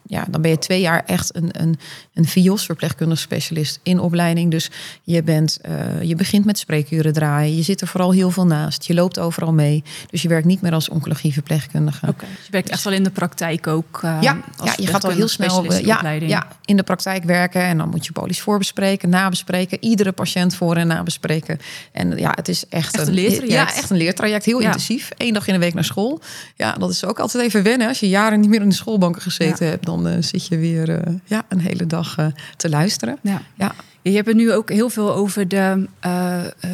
ja, 0.08 0.26
dan 0.30 0.42
ben 0.42 0.52
je 0.52 0.58
twee 0.60 0.82
jaar 0.82 1.04
echt 1.06 1.36
een, 1.36 1.50
een, 1.62 1.80
een 2.14 2.26
VIOS, 2.26 2.66
verpleegkundig 2.66 3.20
specialist 3.20 3.80
in 3.84 4.00
opleiding. 4.00 4.52
Dus 4.52 4.72
je, 5.04 5.24
bent, 5.24 5.60
eh, 5.62 6.02
je 6.02 6.16
begint 6.16 6.46
met 6.46 6.58
spreekuren 6.58 7.14
draaien, 7.14 7.56
je 7.56 7.62
zit 7.64 7.82
er 7.82 7.88
vooral 7.88 8.12
heel 8.12 8.32
veel 8.32 8.46
naast, 8.46 8.84
je 8.86 8.94
loopt 8.94 9.20
overal 9.20 9.54
mee. 9.54 9.84
Dus 10.10 10.22
je 10.22 10.28
werkt 10.28 10.46
niet 10.46 10.62
meer 10.62 10.74
als 10.74 10.90
oncologieverpleegkundige. 10.90 12.08
Oké. 12.08 12.26
Je 12.26 12.52
werkt 12.52 12.70
echt 12.70 12.84
wel 12.84 12.94
in 12.94 13.04
de 13.04 13.10
praktijk 13.10 13.68
ook. 13.68 14.00
eh, 14.04 14.18
Ja, 14.22 14.38
als 14.58 14.70
ja, 14.70 14.76
je 14.78 14.88
gaat 14.88 15.04
al 15.04 15.10
heel 15.12 15.28
snel 15.28 15.74
ja, 15.74 16.10
ja, 16.12 16.48
in 16.66 16.78
de 16.78 16.84
praktijk 16.84 17.24
werken. 17.24 17.62
En 17.62 17.78
dan 17.78 17.90
moet 17.90 18.06
je 18.06 18.12
polies 18.12 18.42
voorbespreken, 18.42 19.10
nabespreken. 19.10 19.78
Iedere 19.84 20.12
patiënt 20.12 20.56
voor- 20.56 20.76
en 20.76 20.88
nabespreken. 20.88 21.60
En 21.92 22.18
ja, 22.18 22.32
het 22.36 22.48
is 22.48 22.68
echt, 22.70 22.96
Echt 22.98 23.08
een 23.08 23.14
leertraject. 23.14 23.52
Ja, 23.52 23.76
echt 23.76 23.90
een 23.90 23.98
leertraject. 23.98 24.17
Heel 24.26 24.60
Ja. 24.60 24.66
intensief. 24.66 25.10
Eén 25.18 25.34
dag 25.34 25.48
in 25.48 25.54
de 25.54 25.60
week 25.60 25.74
naar 25.74 25.84
school. 25.84 26.20
Ja, 26.56 26.72
dat 26.74 26.90
is 26.90 27.06
ook 27.06 27.20
altijd 27.20 27.44
even 27.44 27.64
wennen. 27.64 27.88
Als 27.88 28.00
je 28.00 28.10
jaren 28.10 28.40
niet 28.40 28.50
meer 28.50 28.62
in 28.62 28.70
de 28.70 28.76
schoolbanken 28.76 29.22
gezeten 29.22 29.68
hebt... 29.68 29.86
dan 29.86 30.08
eh, 30.08 30.16
zit 30.20 30.48
je 30.48 30.58
weer 30.58 30.90
eh, 30.90 31.14
ja, 31.26 31.46
een 31.50 31.60
hele 31.60 31.86
dag 31.86 32.18
eh, 32.18 32.26
te 32.58 32.70
luisteren. 32.70 33.18
Ja. 33.22 33.42
Ja. 33.56 33.76
Je 34.02 34.14
hebt 34.14 34.28
het 34.28 34.36
nu 34.38 34.54
ook 34.54 34.70
heel 34.72 34.90
veel 34.90 35.14
over 35.14 35.48
de 35.48 35.88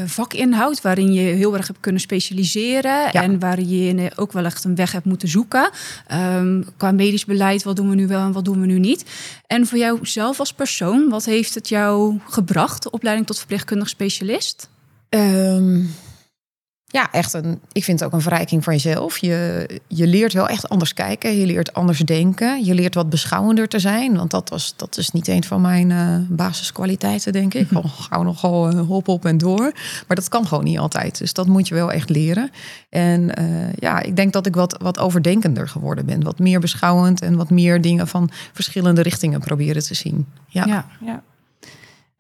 vakinhoud, 0.05 0.81
waarin 0.81 1.13
je 1.13 1.21
heel 1.21 1.57
erg 1.57 1.67
hebt 1.67 1.79
kunnen 1.79 2.01
specialiseren 2.01 3.11
en 3.11 3.39
waarin 3.39 3.97
je 3.97 4.11
ook 4.15 4.31
wel 4.31 4.45
echt 4.45 4.63
een 4.63 4.75
weg 4.75 4.91
hebt 4.91 5.05
moeten 5.05 5.27
zoeken. 5.27 5.69
Ehm, 6.07 6.61
qua 6.77 6.91
medisch 6.91 7.25
beleid, 7.25 7.63
wat 7.63 7.75
doen 7.75 7.89
we 7.89 7.95
nu 7.95 8.07
wel 8.07 8.21
en 8.25 8.31
wat 8.31 8.45
doen 8.45 8.59
we 8.59 8.65
nu 8.65 8.79
niet? 8.79 9.05
En 9.47 9.67
voor 9.67 9.77
jou 9.77 9.99
zelf 10.01 10.39
als 10.39 10.53
persoon, 10.53 11.09
wat 11.09 11.25
heeft 11.25 11.55
het 11.55 11.69
jou 11.69 12.19
gebracht, 12.29 12.83
de 12.83 12.91
opleiding 12.91 13.27
tot 13.27 13.37
verpleegkundig 13.37 13.89
specialist? 13.89 14.69
Ehm, 15.09 15.81
ja, 16.93 17.11
echt 17.11 17.33
een. 17.33 17.59
Ik 17.71 17.83
vind 17.83 17.99
het 17.99 18.07
ook 18.07 18.15
een 18.15 18.21
verrijking 18.21 18.63
voor 18.63 18.73
jezelf. 18.73 19.17
Je, 19.17 19.67
je 19.87 20.07
leert 20.07 20.33
wel 20.33 20.47
echt 20.47 20.69
anders 20.69 20.93
kijken. 20.93 21.37
Je 21.37 21.45
leert 21.45 21.73
anders 21.73 21.99
denken. 21.99 22.65
Je 22.65 22.73
leert 22.73 22.95
wat 22.95 23.09
beschouwender 23.09 23.67
te 23.67 23.79
zijn. 23.79 24.15
Want 24.15 24.31
dat, 24.31 24.49
was, 24.49 24.73
dat 24.75 24.97
is 24.97 25.11
niet 25.11 25.27
een 25.27 25.43
van 25.43 25.61
mijn 25.61 25.91
eh, 25.91 26.17
basiskwaliteiten, 26.29 27.33
denk 27.33 27.53
ik. 27.53 27.71
Al 27.73 27.83
gauw 27.83 28.23
nogal 28.23 28.69
eh, 28.69 28.79
hop 28.79 29.07
op 29.07 29.25
en 29.25 29.37
door. 29.37 29.71
Maar 30.07 30.15
dat 30.15 30.29
kan 30.29 30.47
gewoon 30.47 30.63
niet 30.63 30.79
altijd. 30.79 31.17
Dus 31.17 31.33
dat 31.33 31.47
moet 31.47 31.67
je 31.67 31.73
wel 31.73 31.91
echt 31.91 32.09
leren. 32.09 32.51
En 32.89 33.35
eh, 33.35 33.73
ja, 33.75 34.01
ik 34.01 34.15
denk 34.15 34.33
dat 34.33 34.45
ik 34.45 34.55
wat, 34.55 34.77
wat 34.81 34.99
overdenkender 34.99 35.67
geworden 35.67 36.05
ben. 36.05 36.23
Wat 36.23 36.39
meer 36.39 36.59
beschouwend 36.59 37.21
en 37.21 37.35
wat 37.35 37.49
meer 37.49 37.81
dingen 37.81 38.07
van 38.07 38.29
verschillende 38.51 39.01
richtingen 39.01 39.39
proberen 39.39 39.83
te 39.83 39.93
zien. 39.93 40.27
Ja. 40.47 40.85
Ja. 41.05 41.23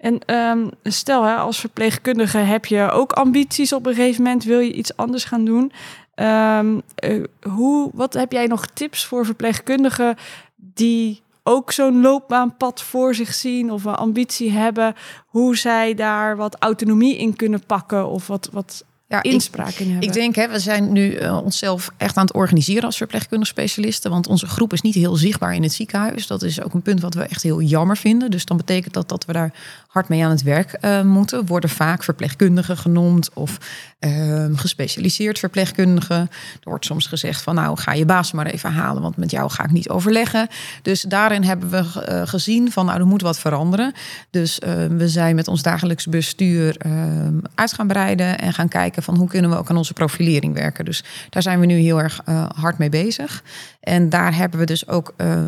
En 0.03 0.19
ehm, 0.25 0.67
stel, 0.83 1.23
hè, 1.23 1.35
als 1.35 1.59
verpleegkundige 1.59 2.37
heb 2.37 2.65
je 2.65 2.89
ook 2.91 3.11
ambities 3.11 3.73
op 3.73 3.85
een 3.85 3.93
gegeven 3.93 4.23
moment, 4.23 4.43
wil 4.43 4.59
je 4.59 4.73
iets 4.73 4.95
anders 4.97 5.23
gaan 5.23 5.45
doen. 5.45 5.71
Ehm, 6.15 6.79
eh, 6.95 7.23
hoe, 7.49 7.89
wat 7.93 8.13
heb 8.13 8.31
jij 8.31 8.47
nog 8.47 8.65
tips 8.65 9.05
voor 9.05 9.25
verpleegkundigen 9.25 10.15
die 10.55 11.21
ook 11.43 11.71
zo'n 11.71 12.01
loopbaanpad 12.01 12.81
voor 12.81 13.15
zich 13.15 13.33
zien 13.33 13.71
of 13.71 13.83
een 13.83 13.95
ambitie 13.95 14.51
hebben, 14.51 14.95
hoe 15.27 15.57
zij 15.57 15.93
daar 15.93 16.35
wat 16.35 16.55
autonomie 16.59 17.17
in 17.17 17.35
kunnen 17.35 17.65
pakken 17.65 18.07
of 18.07 18.27
wat, 18.27 18.49
wat 18.51 18.85
Ja, 19.13 19.23
ik- 19.23 19.31
inspraak 19.31 19.73
in 19.73 19.89
hebben? 19.91 20.07
Ik 20.07 20.13
denk, 20.13 20.35
hè, 20.35 20.47
we 20.49 20.59
zijn 20.59 20.91
nu 20.91 21.13
eh, 21.13 21.37
onszelf 21.43 21.89
echt 21.97 22.17
aan 22.17 22.25
het 22.25 22.33
organiseren 22.35 22.83
als 22.83 22.97
verpleegkundig 22.97 23.47
specialisten. 23.47 24.11
Want 24.11 24.27
onze 24.27 24.45
groep 24.47 24.73
is 24.73 24.81
niet 24.81 24.95
heel 24.95 25.15
zichtbaar 25.15 25.55
in 25.55 25.63
het 25.63 25.73
ziekenhuis. 25.73 26.27
Dat 26.27 26.41
is 26.41 26.61
ook 26.63 26.73
een 26.73 26.81
punt 26.81 27.01
wat 27.01 27.13
we 27.13 27.21
echt 27.23 27.43
heel 27.43 27.61
jammer 27.61 27.97
vinden. 27.97 28.31
Dus 28.31 28.45
dan 28.45 28.57
betekent 28.57 28.93
dat 28.93 29.09
dat 29.09 29.25
we 29.25 29.33
daar 29.33 29.53
hard 29.87 30.09
mee 30.09 30.23
aan 30.23 30.29
het 30.29 30.43
werk 30.43 30.71
eh, 30.73 31.01
moeten. 31.01 31.45
Worden 31.45 31.69
vaak 31.69 32.03
verpleegkundigen 32.03 32.77
genoemd 32.77 33.29
of 33.33 33.57
ehm, 34.03 34.55
gespecialiseerd 34.55 35.39
verpleegkundigen. 35.39 36.17
Er 36.17 36.29
wordt 36.69 36.85
soms 36.85 37.07
gezegd 37.07 37.41
van 37.41 37.55
nou 37.55 37.77
ga 37.79 37.93
je 37.93 38.05
baas 38.05 38.31
maar 38.31 38.45
even 38.45 38.71
halen, 38.71 39.01
want 39.01 39.17
met 39.17 39.31
jou 39.31 39.49
ga 39.49 39.63
ik 39.63 39.71
niet 39.71 39.89
overleggen. 39.89 40.47
Dus 40.81 41.01
daarin 41.01 41.43
hebben 41.43 41.69
we 41.69 42.01
eh, 42.01 42.21
gezien 42.25 42.71
van 42.71 42.85
nou 42.85 42.99
er 42.99 43.05
moet 43.05 43.21
wat 43.21 43.39
veranderen. 43.39 43.93
Dus 44.29 44.59
eh, 44.59 44.85
we 44.85 45.09
zijn 45.09 45.35
met 45.35 45.47
ons 45.47 45.61
dagelijks 45.61 46.07
bestuur 46.07 46.77
ehm, 46.77 47.33
uit 47.55 47.73
gaan 47.73 47.87
breiden 47.87 48.39
en 48.39 48.53
gaan 48.53 48.67
kijken 48.67 49.03
van 49.03 49.15
hoe 49.15 49.27
kunnen 49.27 49.49
we 49.49 49.57
ook 49.57 49.69
aan 49.69 49.77
onze 49.77 49.93
profilering 49.93 50.53
werken. 50.53 50.85
Dus 50.85 51.03
daar 51.29 51.41
zijn 51.41 51.59
we 51.59 51.65
nu 51.65 51.75
heel 51.75 52.01
erg 52.01 52.21
eh, 52.25 52.45
hard 52.55 52.77
mee 52.77 52.89
bezig. 52.89 53.43
En 53.79 54.09
daar 54.09 54.35
hebben 54.35 54.59
we 54.59 54.65
dus 54.65 54.87
ook 54.87 55.13
eh, 55.15 55.41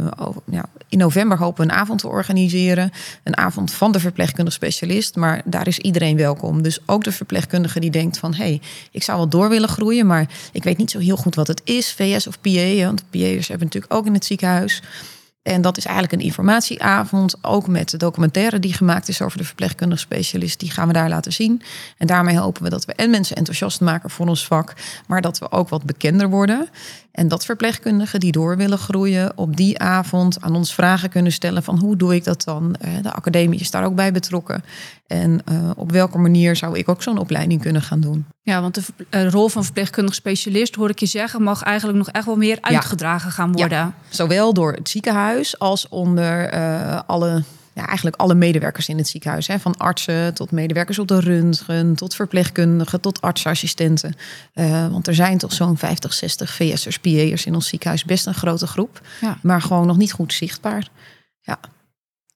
ja, 0.45 0.65
in 0.89 0.97
november 0.97 1.37
hopen 1.37 1.65
we 1.65 1.71
een 1.71 1.77
avond 1.77 1.99
te 1.99 2.07
organiseren. 2.07 2.91
Een 3.23 3.37
avond 3.37 3.73
van 3.73 3.91
de 3.91 3.99
verpleegkundig 3.99 4.53
specialist. 4.53 5.15
Maar 5.15 5.41
daar 5.45 5.67
is 5.67 5.79
iedereen 5.79 6.17
welkom. 6.17 6.61
Dus 6.61 6.79
ook 6.85 7.03
de 7.03 7.11
verpleegkundige 7.11 7.79
die 7.79 7.91
denkt 7.91 8.17
van... 8.17 8.33
ik 8.91 9.03
zou 9.03 9.17
wel 9.17 9.29
door 9.29 9.49
willen 9.49 9.69
groeien... 9.69 10.07
maar 10.07 10.29
ik 10.51 10.63
weet 10.63 10.77
niet 10.77 10.91
zo 10.91 10.99
heel 10.99 11.17
goed 11.17 11.35
wat 11.35 11.47
het 11.47 11.61
is, 11.63 11.91
VS 11.91 12.27
of 12.27 12.41
PA. 12.41 12.85
Want 12.85 13.03
PA'ers 13.09 13.47
hebben 13.47 13.67
natuurlijk 13.67 13.93
ook 13.93 14.05
in 14.05 14.13
het 14.13 14.25
ziekenhuis... 14.25 14.81
En 15.45 15.61
dat 15.61 15.77
is 15.77 15.85
eigenlijk 15.85 16.15
een 16.15 16.27
informatieavond, 16.27 17.35
ook 17.41 17.67
met 17.67 17.89
de 17.89 17.97
documentaire 17.97 18.59
die 18.59 18.73
gemaakt 18.73 19.07
is 19.07 19.21
over 19.21 19.37
de 19.37 19.43
verpleegkundige 19.43 20.01
specialist. 20.01 20.59
Die 20.59 20.71
gaan 20.71 20.87
we 20.87 20.93
daar 20.93 21.09
laten 21.09 21.33
zien. 21.33 21.61
En 21.97 22.07
daarmee 22.07 22.37
hopen 22.37 22.63
we 22.63 22.69
dat 22.69 22.85
we 22.85 22.93
en 22.93 23.09
mensen 23.09 23.35
enthousiast 23.35 23.81
maken 23.81 24.09
voor 24.09 24.27
ons 24.27 24.45
vak, 24.45 24.73
maar 25.07 25.21
dat 25.21 25.39
we 25.39 25.51
ook 25.51 25.69
wat 25.69 25.83
bekender 25.83 26.29
worden. 26.29 26.69
En 27.11 27.27
dat 27.27 27.45
verpleegkundigen 27.45 28.19
die 28.19 28.31
door 28.31 28.57
willen 28.57 28.77
groeien 28.77 29.37
op 29.37 29.55
die 29.55 29.79
avond 29.79 30.41
aan 30.41 30.55
ons 30.55 30.73
vragen 30.73 31.09
kunnen 31.09 31.31
stellen 31.31 31.63
van 31.63 31.79
hoe 31.79 31.95
doe 31.95 32.15
ik 32.15 32.23
dat 32.23 32.43
dan? 32.43 32.75
Eh, 32.75 32.91
De 33.01 33.11
academie 33.11 33.59
is 33.59 33.71
daar 33.71 33.85
ook 33.85 33.95
bij 33.95 34.11
betrokken. 34.11 34.63
En 35.07 35.41
eh, 35.45 35.69
op 35.75 35.91
welke 35.91 36.17
manier 36.17 36.55
zou 36.55 36.77
ik 36.77 36.89
ook 36.89 37.03
zo'n 37.03 37.17
opleiding 37.17 37.61
kunnen 37.61 37.81
gaan 37.81 37.99
doen? 37.99 38.25
Ja, 38.41 38.61
want 38.61 38.75
de 38.75 38.81
eh, 39.09 39.29
rol 39.29 39.47
van 39.47 39.63
verpleegkundig 39.63 40.15
specialist, 40.15 40.75
hoor 40.75 40.89
ik 40.89 40.99
je 40.99 41.05
zeggen, 41.05 41.43
mag 41.43 41.63
eigenlijk 41.63 41.97
nog 41.97 42.09
echt 42.09 42.25
wel 42.25 42.35
meer 42.35 42.57
uitgedragen 42.61 43.31
gaan 43.31 43.51
worden. 43.51 43.93
Zowel 44.09 44.53
door 44.53 44.73
het 44.73 44.89
ziekenhuis 44.89 45.59
als 45.59 45.87
onder 45.87 46.49
eh, 46.49 46.99
alle, 47.05 47.43
ja, 47.73 47.85
eigenlijk 47.87 48.15
alle 48.15 48.33
medewerkers 48.35 48.89
in 48.89 48.97
het 48.97 49.07
ziekenhuis. 49.07 49.47
Hè. 49.47 49.59
Van 49.59 49.77
artsen 49.77 50.33
tot 50.33 50.51
medewerkers 50.51 50.99
op 50.99 51.07
de 51.07 51.19
röntgen, 51.19 51.95
tot 51.95 52.15
verpleegkundigen, 52.15 53.01
tot 53.01 53.21
artsassistenten. 53.21 54.15
Want 54.91 55.07
er 55.07 55.15
zijn 55.15 55.37
toch 55.37 55.53
zo'n 55.53 55.77
50, 55.77 56.13
60 56.13 56.53
VS'ers, 56.53 56.99
PA'ers 56.99 57.45
in 57.45 57.55
ons 57.55 57.67
ziekenhuis. 57.67 58.05
Best 58.05 58.25
een 58.25 58.33
grote 58.33 58.67
groep, 58.67 59.01
Ja. 59.21 59.37
maar 59.41 59.61
gewoon 59.61 59.87
nog 59.87 59.97
niet 59.97 60.11
goed 60.11 60.33
zichtbaar. 60.33 60.87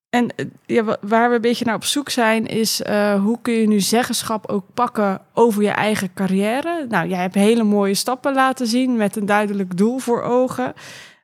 En 0.09 0.35
eh, 0.35 0.45
ja, 0.65 0.83
wa- 0.83 0.97
waar 1.01 1.29
we 1.29 1.35
een 1.35 1.41
beetje 1.41 1.65
naar 1.65 1.75
op 1.75 1.83
zoek 1.83 2.09
zijn, 2.09 2.45
is 2.45 2.81
eh, 2.81 3.21
hoe 3.21 3.39
kun 3.41 3.53
je 3.53 3.67
nu 3.67 3.79
zeggenschap 3.79 4.47
ook 4.49 4.65
pakken 4.73 5.21
over 5.33 5.63
je 5.63 5.69
eigen 5.69 6.13
carrière? 6.13 6.85
Nou, 6.89 7.07
jij 7.07 7.21
hebt 7.21 7.33
hele 7.35 7.63
mooie 7.63 7.93
stappen 7.93 8.33
laten 8.33 8.67
zien 8.67 8.95
met 8.95 9.15
een 9.15 9.25
duidelijk 9.25 9.77
doel 9.77 9.97
voor 9.99 10.21
ogen. 10.21 10.73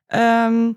Ehm, 0.08 0.72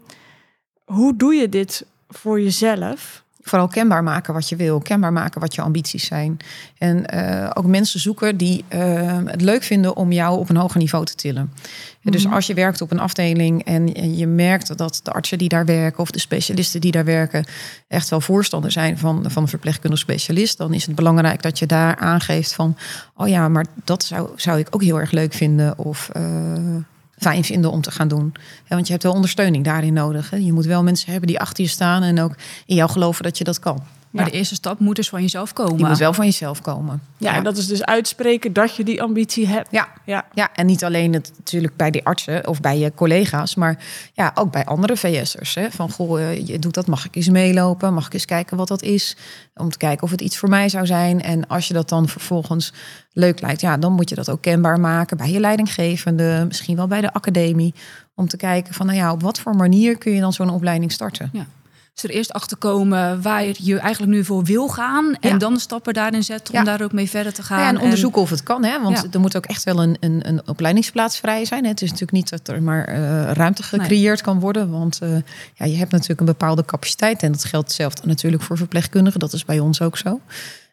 hoe 0.85 1.17
doe 1.17 1.35
je 1.35 1.49
dit 1.49 1.87
voor 2.09 2.41
jezelf? 2.41 3.25
Vooral 3.49 3.69
kenbaar 3.69 4.03
maken 4.03 4.35
wat 4.35 4.49
je 4.49 4.57
wil, 4.57 4.79
kenbaar 4.79 5.13
maken 5.13 5.41
wat 5.41 5.55
je 5.55 5.63
ambities 5.63 6.07
zijn. 6.07 6.37
En 6.79 7.07
eh, 7.07 7.51
ook 7.55 7.67
mensen 7.67 8.01
zoeken 8.01 8.37
die 8.37 8.65
eh, 8.69 9.19
het 9.25 9.41
leuk 9.41 9.63
vinden 9.63 9.97
om 9.97 10.13
jou 10.13 10.39
op 10.39 10.49
een 10.49 10.57
hoger 10.57 10.79
niveau 10.79 11.05
te 11.05 11.15
tillen. 11.15 11.53
En 12.03 12.13
Dus 12.13 12.25
Mhm. 12.25 12.35
als 12.35 12.47
je 12.47 12.55
werkt 12.55 12.81
op 12.81 12.91
een 12.91 13.01
afdeling 13.01 13.65
en 13.65 13.95
en 13.95 14.17
je 14.17 14.27
merkt 14.27 14.77
dat 14.79 15.01
de 15.03 15.13
artsen 15.13 15.39
die 15.39 15.49
daar 15.49 15.65
werken 15.65 16.01
of 16.01 16.11
de 16.11 16.19
specialisten 16.19 16.81
die 16.81 16.91
daar 16.91 17.05
werken 17.05 17.45
echt 17.89 18.09
wel 18.09 18.21
voorstander 18.21 18.71
zijn 18.71 18.99
van, 18.99 19.25
van 19.31 19.43
een 19.43 19.49
verpleegkundig 19.49 19.99
specialist, 19.99 20.59
dan 20.59 20.75
is 20.75 20.87
het 20.87 20.95
belangrijk 20.95 21.43
dat 21.43 21.59
je 21.59 21.67
daar 21.67 21.97
aangeeft 21.97 22.53
van, 22.53 22.77
oh 23.17 23.29
ja, 23.29 23.49
maar 23.49 23.67
dat 23.85 24.03
zou, 24.05 24.29
zou 24.37 24.59
ik 24.59 24.67
ook 24.71 24.83
heel 24.83 25.01
erg 25.01 25.11
leuk 25.11 25.33
vinden 25.33 25.79
of 25.79 26.11
eh, 26.13 26.23
fijn 27.19 27.45
vinden 27.45 27.71
om 27.71 27.81
te 27.81 27.91
gaan 27.91 28.09
doen. 28.09 28.35
Want 28.69 28.87
je 28.87 28.93
hebt 28.93 29.05
wel 29.05 29.13
ondersteuning 29.13 29.65
daarin 29.65 29.93
nodig. 29.93 30.31
Hè? 30.31 30.37
Je 30.37 30.53
moet 30.53 30.67
wel 30.67 30.83
mensen 30.83 31.11
hebben 31.11 31.29
die 31.29 31.41
achter 31.41 31.65
je 31.65 31.71
staan 31.71 32.03
en 32.03 32.21
ook 32.21 32.35
in 32.67 32.75
jou 32.75 32.91
geloven 32.91 33.23
dat 33.23 33.39
je 33.39 33.45
dat 33.45 33.59
kan. 33.59 33.83
Maar 34.11 34.25
Ja. 34.25 34.31
de 34.31 34.37
eerste 34.37 34.55
stap 34.55 34.79
moet 34.79 34.97
dus 34.97 35.09
van 35.09 35.23
jezelf 35.23 35.53
komen. 35.53 35.77
Die 35.77 35.87
moet 35.87 35.99
wel 35.99 36.13
van 36.13 36.25
jezelf 36.25 36.61
komen. 36.61 37.03
Ja, 37.17 37.35
en 37.35 37.45
dat 37.45 37.57
is 37.57 37.67
dus 37.67 37.85
uitspreken 37.85 38.53
dat 38.53 38.77
je 38.77 38.85
die 38.85 39.03
ambitie 39.03 39.47
hebt. 39.47 39.69
Ja, 39.71 39.89
Ja, 40.05 40.25
Ja, 40.35 40.49
en 40.55 40.67
niet 40.67 40.85
alleen 40.85 41.13
het, 41.13 41.33
natuurlijk 41.37 41.77
bij 41.77 41.91
die 41.91 42.05
artsen 42.05 42.47
of 42.47 42.61
bij 42.61 42.79
je 42.79 42.93
collega's, 42.95 43.55
maar 43.55 43.79
ja, 44.13 44.31
ook 44.35 44.53
bij 44.53 44.65
andere 44.65 44.97
VS'ers. 44.97 45.55
Hè? 45.55 45.71
Van 45.71 45.91
goh, 45.91 46.21
eh, 46.21 46.47
je 46.47 46.59
doet 46.59 46.75
dat, 46.75 46.87
mag 46.87 47.05
ik 47.07 47.17
eens 47.17 47.29
meelopen? 47.29 47.95
Mag 47.95 48.07
ik 48.07 48.15
eens 48.15 48.25
kijken 48.25 48.57
wat 48.57 48.69
dat 48.69 48.83
is? 48.83 49.17
Om 49.55 49.71
te 49.71 49.79
kijken 49.79 50.03
of 50.03 50.11
het 50.11 50.21
iets 50.21 50.37
voor 50.39 50.49
mij 50.49 50.69
zou 50.69 50.87
zijn. 50.87 51.23
En 51.23 51.47
als 51.47 51.69
je 51.69 51.75
dat 51.75 51.89
dan 51.89 52.09
vervolgens 52.09 52.73
leuk 53.13 53.41
lijkt, 53.41 53.61
ja, 53.61 53.77
dan 53.77 53.93
moet 53.93 54.09
je 54.09 54.15
dat 54.15 54.31
ook 54.31 54.43
kenbaar 54.43 54.81
maken 54.81 55.17
bij 55.17 55.31
je 55.31 55.41
leidinggevende, 55.41 56.45
misschien 56.49 56.77
wel 56.77 56.87
bij 56.87 57.01
de 57.01 57.13
academie. 57.13 57.75
Om 58.15 58.29
te 58.29 58.37
kijken 58.37 58.75
van, 58.75 58.87
nou 58.87 58.99
ja, 58.99 59.13
op 59.13 59.23
wat 59.23 59.41
voor 59.41 59.57
manier 59.57 59.99
kun 59.99 60.13
je 60.13 60.21
dan 60.21 60.33
zo'n 60.33 60.51
opleiding 60.51 60.93
starten? 60.93 61.31
Dus 62.01 62.11
er 62.11 62.17
eerst 62.17 62.33
achter 62.33 62.57
komen 62.57 63.23
waar 63.23 63.45
je 63.59 63.79
eigenlijk 63.79 64.13
nu 64.13 64.25
voor 64.25 64.45
wil 64.45 64.69
gaan. 64.69 65.15
En 65.21 65.31
Ja. 65.31 65.37
dan 65.37 65.55
de 65.55 65.61
stappen 65.61 65.95
daarin 65.95 66.23
zetten 66.25 66.55
om 66.55 66.61
Ja. 66.61 66.65
daar 66.67 66.83
ook 66.83 66.93
mee 66.93 67.09
verder 67.09 67.33
te 67.33 67.43
gaan. 67.43 67.61
Ja, 67.61 67.69
en 67.69 67.81
onderzoeken 67.81 68.23
of 68.23 68.31
het 68.31 68.43
kan, 68.43 68.65
hè? 68.65 68.83
want 68.83 69.15
er 69.15 69.21
moet 69.21 69.37
ook 69.37 69.47
echt 69.47 69.65
wel 69.65 69.83
een, 69.83 69.97
een, 70.01 70.29
een 70.29 70.49
opleidingsplaats 70.49 71.19
vrij 71.19 71.45
zijn. 71.45 71.63
Hè? 71.63 71.69
Het 71.71 71.83
is 71.83 71.91
natuurlijk 71.91 72.19
niet 72.19 72.31
dat 72.31 72.49
er 72.49 72.63
maar 72.63 72.85
eh, 72.85 73.33
ruimte 73.33 73.63
gecreëerd 73.63 74.21
kan 74.21 74.41
worden, 74.41 74.71
want 74.71 74.99
eh, 75.03 75.09
ja, 75.55 75.67
je 75.67 75.77
hebt 75.77 75.93
natuurlijk 75.93 76.21
een 76.21 76.27
bepaalde 76.27 76.65
capaciteit. 76.65 77.23
En 77.23 77.33
dat 77.33 77.45
geldt 77.45 77.67
hetzelfde 77.67 78.07
natuurlijk 78.07 78.43
voor 78.43 78.57
verpleegkundigen, 78.57 79.21
dat 79.21 79.33
is 79.33 79.45
bij 79.45 79.59
ons 79.59 79.81
ook 79.81 79.97
zo. 79.97 80.21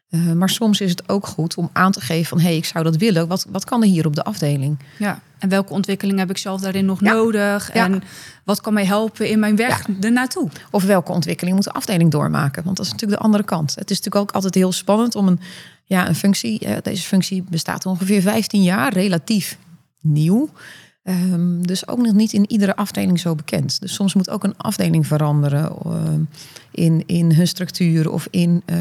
Eh, 0.10 0.32
maar 0.32 0.50
soms 0.50 0.82
is 0.82 0.90
het 0.90 1.10
ook 1.10 1.28
goed 1.28 1.56
om 1.56 1.70
aan 1.74 1.92
te 1.92 2.02
geven 2.02 2.26
van 2.26 2.38
hé, 2.40 2.44
hey, 2.44 2.56
ik 2.58 2.66
zou 2.66 2.84
dat 2.84 2.96
willen. 2.98 3.28
Wat, 3.28 3.46
wat 3.50 3.66
kan 3.66 3.82
er 3.82 3.88
hier 3.88 4.06
op 4.06 4.16
de 4.16 4.24
afdeling? 4.24 4.80
Ja. 5.00 5.20
En 5.40 5.50
welke 5.50 5.74
ontwikkeling 5.74 6.20
heb 6.20 6.30
ik 6.30 6.38
zelf 6.38 6.62
daarin 6.62 6.86
nog 6.86 7.02
Ja. 7.02 7.14
nodig? 7.14 7.74
Ja. 7.74 7.84
En 7.86 8.04
wat 8.44 8.62
kan 8.62 8.74
mij 8.74 8.86
helpen 8.86 9.30
in 9.30 9.40
mijn 9.40 9.56
weg 9.56 9.88
ernaartoe? 10.02 10.50
Of 10.72 10.84
welke 10.84 11.12
ontwikkeling 11.12 11.56
moet 11.56 11.66
de 11.66 11.72
afdeling 11.72 12.12
doormaken? 12.12 12.64
Want 12.64 12.78
dat 12.78 12.86
is 12.86 12.92
natuurlijk 12.92 13.20
de 13.20 13.26
andere 13.26 13.44
kant. 13.44 13.76
Het 13.76 13.90
is 13.92 13.98
natuurlijk 13.98 14.16
ook 14.30 14.32
altijd 14.36 14.56
heel 14.56 14.72
spannend 14.72 15.16
om 15.16 15.28
een, 15.28 15.40
ja, 15.84 16.08
een 16.08 16.16
functie. 16.16 16.60
eh, 16.60 16.78
Deze 16.82 17.04
functie 17.04 17.44
bestaat 17.50 17.86
ongeveer 17.86 18.22
15 18.22 18.64
jaar, 18.64 18.94
relatief 18.94 19.58
nieuw. 20.02 20.50
Ehm, 21.06 21.62
dus 21.62 21.88
ook 21.88 21.98
nog 21.98 22.14
niet 22.14 22.34
in 22.34 22.52
iedere 22.52 22.76
afdeling 22.76 23.20
zo 23.20 23.36
bekend. 23.36 23.82
Dus 23.82 23.94
soms 23.94 24.14
moet 24.14 24.30
ook 24.30 24.44
een 24.44 24.58
afdeling 24.58 25.08
veranderen 25.08 25.72
ehm, 25.86 26.22
in, 26.72 27.04
in 27.06 27.32
hun 27.34 27.48
structuur 27.48 28.12
of 28.12 28.28
in 28.32 28.62
eh, 28.66 28.78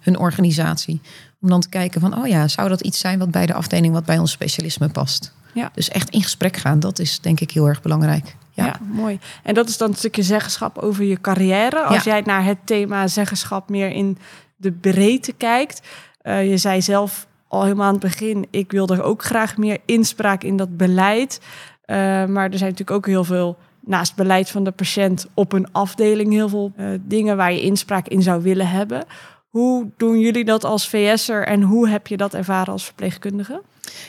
hun 0.00 0.18
organisatie. 0.18 1.00
Om 1.40 1.48
dan 1.48 1.60
te 1.60 1.68
kijken 1.68 2.00
van, 2.00 2.18
oh 2.18 2.26
ja, 2.26 2.48
zou 2.48 2.68
dat 2.68 2.80
iets 2.80 2.98
zijn 2.98 3.18
wat 3.18 3.30
bij 3.30 3.46
de 3.46 3.54
afdeling, 3.54 3.92
wat 3.94 4.04
bij 4.04 4.18
ons 4.18 4.30
specialisme 4.30 4.88
past? 4.88 5.32
Ja. 5.54 5.70
Dus 5.74 5.88
echt 5.88 6.10
in 6.10 6.22
gesprek 6.22 6.56
gaan, 6.56 6.80
dat 6.80 6.98
is 6.98 7.20
denk 7.20 7.40
ik 7.40 7.50
heel 7.50 7.66
erg 7.66 7.82
belangrijk. 7.82 8.36
ja. 8.52 8.64
Ja. 8.64 8.76
mooi. 8.92 9.18
En 9.42 9.54
dat 9.54 9.68
is 9.68 9.76
dan 9.76 9.88
een 9.90 9.96
stukje 9.96 10.22
zeggenschap 10.22 10.78
over 10.78 11.04
je 11.04 11.20
carrière. 11.20 11.82
Als 11.82 12.04
Ja. 12.04 12.10
jij 12.12 12.20
naar 12.20 12.44
het 12.44 12.58
thema 12.64 13.06
zeggenschap 13.06 13.68
meer 13.68 13.90
in 13.90 14.18
de 14.56 14.72
breedte 14.72 15.32
kijkt. 15.32 15.80
Eh, 16.20 16.50
je 16.50 16.56
zei 16.56 16.82
zelf 16.82 17.26
al 17.48 17.62
helemaal 17.62 17.86
aan 17.86 17.92
het 17.92 18.02
begin, 18.02 18.46
ik 18.50 18.70
wil 18.70 18.88
ook 18.88 19.22
graag 19.22 19.56
meer 19.56 19.78
inspraak 19.84 20.42
in 20.42 20.56
dat 20.56 20.76
beleid. 20.76 21.40
Eh, 21.84 21.96
maar 22.24 22.50
er 22.50 22.58
zijn 22.58 22.70
natuurlijk 22.70 22.90
ook 22.90 23.06
heel 23.06 23.24
veel, 23.24 23.56
naast 23.80 24.16
beleid 24.16 24.50
van 24.50 24.64
de 24.64 24.70
patiënt 24.70 25.26
op 25.34 25.52
een 25.52 25.72
afdeling, 25.72 26.32
heel 26.32 26.48
veel 26.48 26.72
eh, 26.76 26.86
dingen 27.00 27.36
waar 27.36 27.52
je 27.52 27.60
inspraak 27.60 28.08
in 28.08 28.22
zou 28.22 28.42
willen 28.42 28.68
hebben. 28.68 29.04
Hoe 29.48 29.90
doen 29.96 30.20
jullie 30.20 30.44
dat 30.44 30.64
als 30.64 30.88
VS'er 30.88 31.46
en 31.46 31.62
hoe 31.62 31.88
heb 31.88 32.06
je 32.06 32.16
dat 32.16 32.34
ervaren 32.34 32.72
als 32.72 32.84
verpleegkundige? 32.84 33.62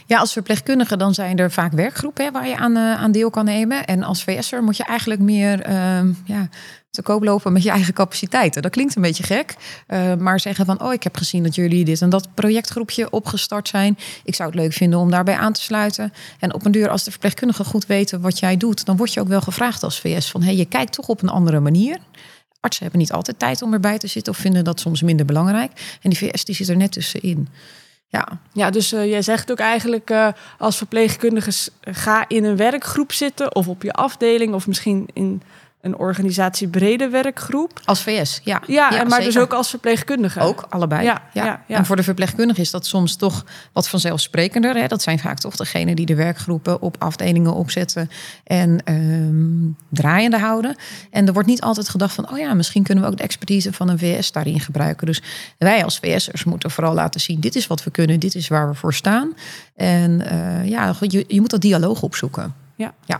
Ja, 0.05 0.19
als 0.19 0.33
verpleegkundige 0.33 0.97
dan 0.97 1.13
zijn 1.13 1.37
er 1.37 1.51
vaak 1.51 1.71
werkgroepen 1.71 2.31
waar 2.31 2.47
je 2.47 2.57
aan, 2.57 2.75
eh, 2.75 2.93
aan 2.93 3.11
deel 3.11 3.29
kan 3.29 3.45
nemen. 3.45 3.85
En 3.85 4.03
als 4.03 4.23
VS'er 4.23 4.63
moet 4.63 4.77
je 4.77 4.83
eigenlijk 4.83 5.21
meer 5.21 5.61
ehm, 5.61 6.11
ja, 6.25 6.49
te 6.97 7.03
koop 7.03 7.23
lopen 7.23 7.53
met 7.53 7.63
je 7.63 7.69
eigen 7.69 7.93
capaciteiten. 7.93 8.61
Dat 8.61 8.71
klinkt 8.71 8.95
een 8.95 9.01
beetje 9.01 9.23
gek, 9.23 9.55
eh, 9.87 10.15
maar 10.15 10.39
zeggen 10.39 10.65
van... 10.65 10.81
oh, 10.81 10.93
ik 10.93 11.03
heb 11.03 11.17
gezien 11.17 11.43
dat 11.43 11.55
jullie 11.55 11.85
dit 11.85 12.01
en 12.01 12.09
dat 12.09 12.33
projectgroepje 12.33 13.09
opgestart 13.09 13.67
zijn. 13.67 13.97
Ik 14.23 14.35
zou 14.35 14.49
het 14.49 14.59
leuk 14.59 14.73
vinden 14.73 14.99
om 14.99 15.11
daarbij 15.11 15.35
aan 15.35 15.53
te 15.53 15.61
sluiten. 15.61 16.13
En 16.39 16.53
op 16.53 16.65
een 16.65 16.71
duur, 16.71 16.89
als 16.89 17.03
de 17.03 17.11
verpleegkundigen 17.11 17.65
goed 17.65 17.85
weten 17.85 18.21
wat 18.21 18.39
jij 18.39 18.57
doet... 18.57 18.85
dan 18.85 18.97
word 18.97 19.13
je 19.13 19.19
ook 19.19 19.27
wel 19.27 19.41
gevraagd 19.41 19.83
als 19.83 19.99
VS 19.99 20.31
van... 20.31 20.41
hey, 20.41 20.55
je 20.55 20.65
kijkt 20.65 20.93
toch 20.93 21.07
op 21.07 21.21
een 21.21 21.29
andere 21.29 21.59
manier... 21.59 21.97
Artsen 22.59 22.83
hebben 22.83 23.01
niet 23.01 23.11
altijd 23.11 23.39
tijd 23.39 23.61
om 23.61 23.73
erbij 23.73 23.97
te 23.97 24.07
zitten 24.07 24.33
of 24.33 24.39
vinden 24.39 24.63
dat 24.63 24.79
soms 24.79 25.01
minder 25.01 25.25
belangrijk. 25.25 25.71
En 26.01 26.09
die 26.09 26.17
VS 26.17 26.45
die 26.45 26.55
zit 26.55 26.69
er 26.69 26.77
net 26.77 26.91
tussenin. 26.91 27.47
Ja, 28.07 28.39
Ja, 28.53 28.69
dus 28.69 28.93
eh, 28.93 29.09
jij 29.09 29.21
zegt 29.21 29.51
ook 29.51 29.59
eigenlijk 29.59 30.09
eh, 30.09 30.27
als 30.57 30.77
verpleegkundige 30.77 31.51
ga 31.81 32.25
in 32.27 32.43
een 32.43 32.57
werkgroep 32.57 33.11
zitten 33.11 33.55
of 33.55 33.67
op 33.67 33.83
je 33.83 33.93
afdeling 33.93 34.53
of 34.53 34.67
misschien 34.67 35.07
in 35.13 35.41
een 35.87 35.97
organisatie 35.97 36.67
brede 36.67 37.09
werkgroep. 37.09 37.81
als 37.85 38.03
VS, 38.03 38.41
ja. 38.43 38.61
Ja, 38.67 38.99
en 38.99 39.07
maar 39.07 39.21
dus 39.21 39.37
ook 39.37 39.53
als 39.53 39.69
verpleegkundige. 39.69 40.39
Ook, 40.39 40.65
allebei. 40.69 41.03
Ja, 41.03 41.21
Ja, 41.33 41.63
ja. 41.67 41.77
En 41.77 41.85
voor 41.85 41.95
de 41.95 42.03
verpleegkundige 42.03 42.61
is 42.61 42.71
dat 42.71 42.85
soms 42.85 43.15
toch 43.15 43.45
wat 43.73 43.89
vanzelfsprekender. 43.89 44.75
Hè? 44.75 44.87
Dat 44.87 45.01
zijn 45.01 45.19
vaak 45.19 45.39
toch 45.39 45.55
degenen 45.55 45.95
die 45.95 46.05
de 46.05 46.15
werkgroepen 46.15 46.81
op 46.81 46.95
afdelingen 46.99 47.53
opzetten 47.53 48.09
en 48.43 48.83
ehm, 48.83 49.71
draaiende 49.89 50.37
houden. 50.37 50.75
En 51.11 51.27
er 51.27 51.33
wordt 51.33 51.47
niet 51.47 51.61
altijd 51.61 51.89
gedacht 51.89 52.13
van, 52.13 52.31
oh 52.31 52.37
ja, 52.37 52.53
misschien 52.53 52.83
kunnen 52.83 53.03
we 53.03 53.09
ook 53.09 53.17
de 53.17 53.23
expertise 53.23 53.73
van 53.73 53.89
een 53.89 53.99
VS 53.99 54.31
daarin 54.31 54.59
gebruiken. 54.59 55.07
Dus 55.07 55.21
wij 55.57 55.83
als 55.83 55.99
VS'ers 55.99 56.43
moeten 56.43 56.71
vooral 56.71 56.93
laten 56.93 57.21
zien, 57.21 57.39
dit 57.39 57.55
is 57.55 57.67
wat 57.67 57.83
we 57.83 57.91
kunnen, 57.91 58.19
dit 58.19 58.35
is 58.35 58.47
waar 58.47 58.69
we 58.69 58.75
voor 58.75 58.93
staan. 58.93 59.33
En 59.75 60.29
eh, 60.29 60.69
ja, 60.69 60.95
je, 60.99 61.25
je 61.27 61.39
moet 61.39 61.49
dat 61.49 61.61
dialoog 61.61 62.01
opzoeken. 62.01 62.53
Ja. 62.75 62.93
ja. 63.05 63.19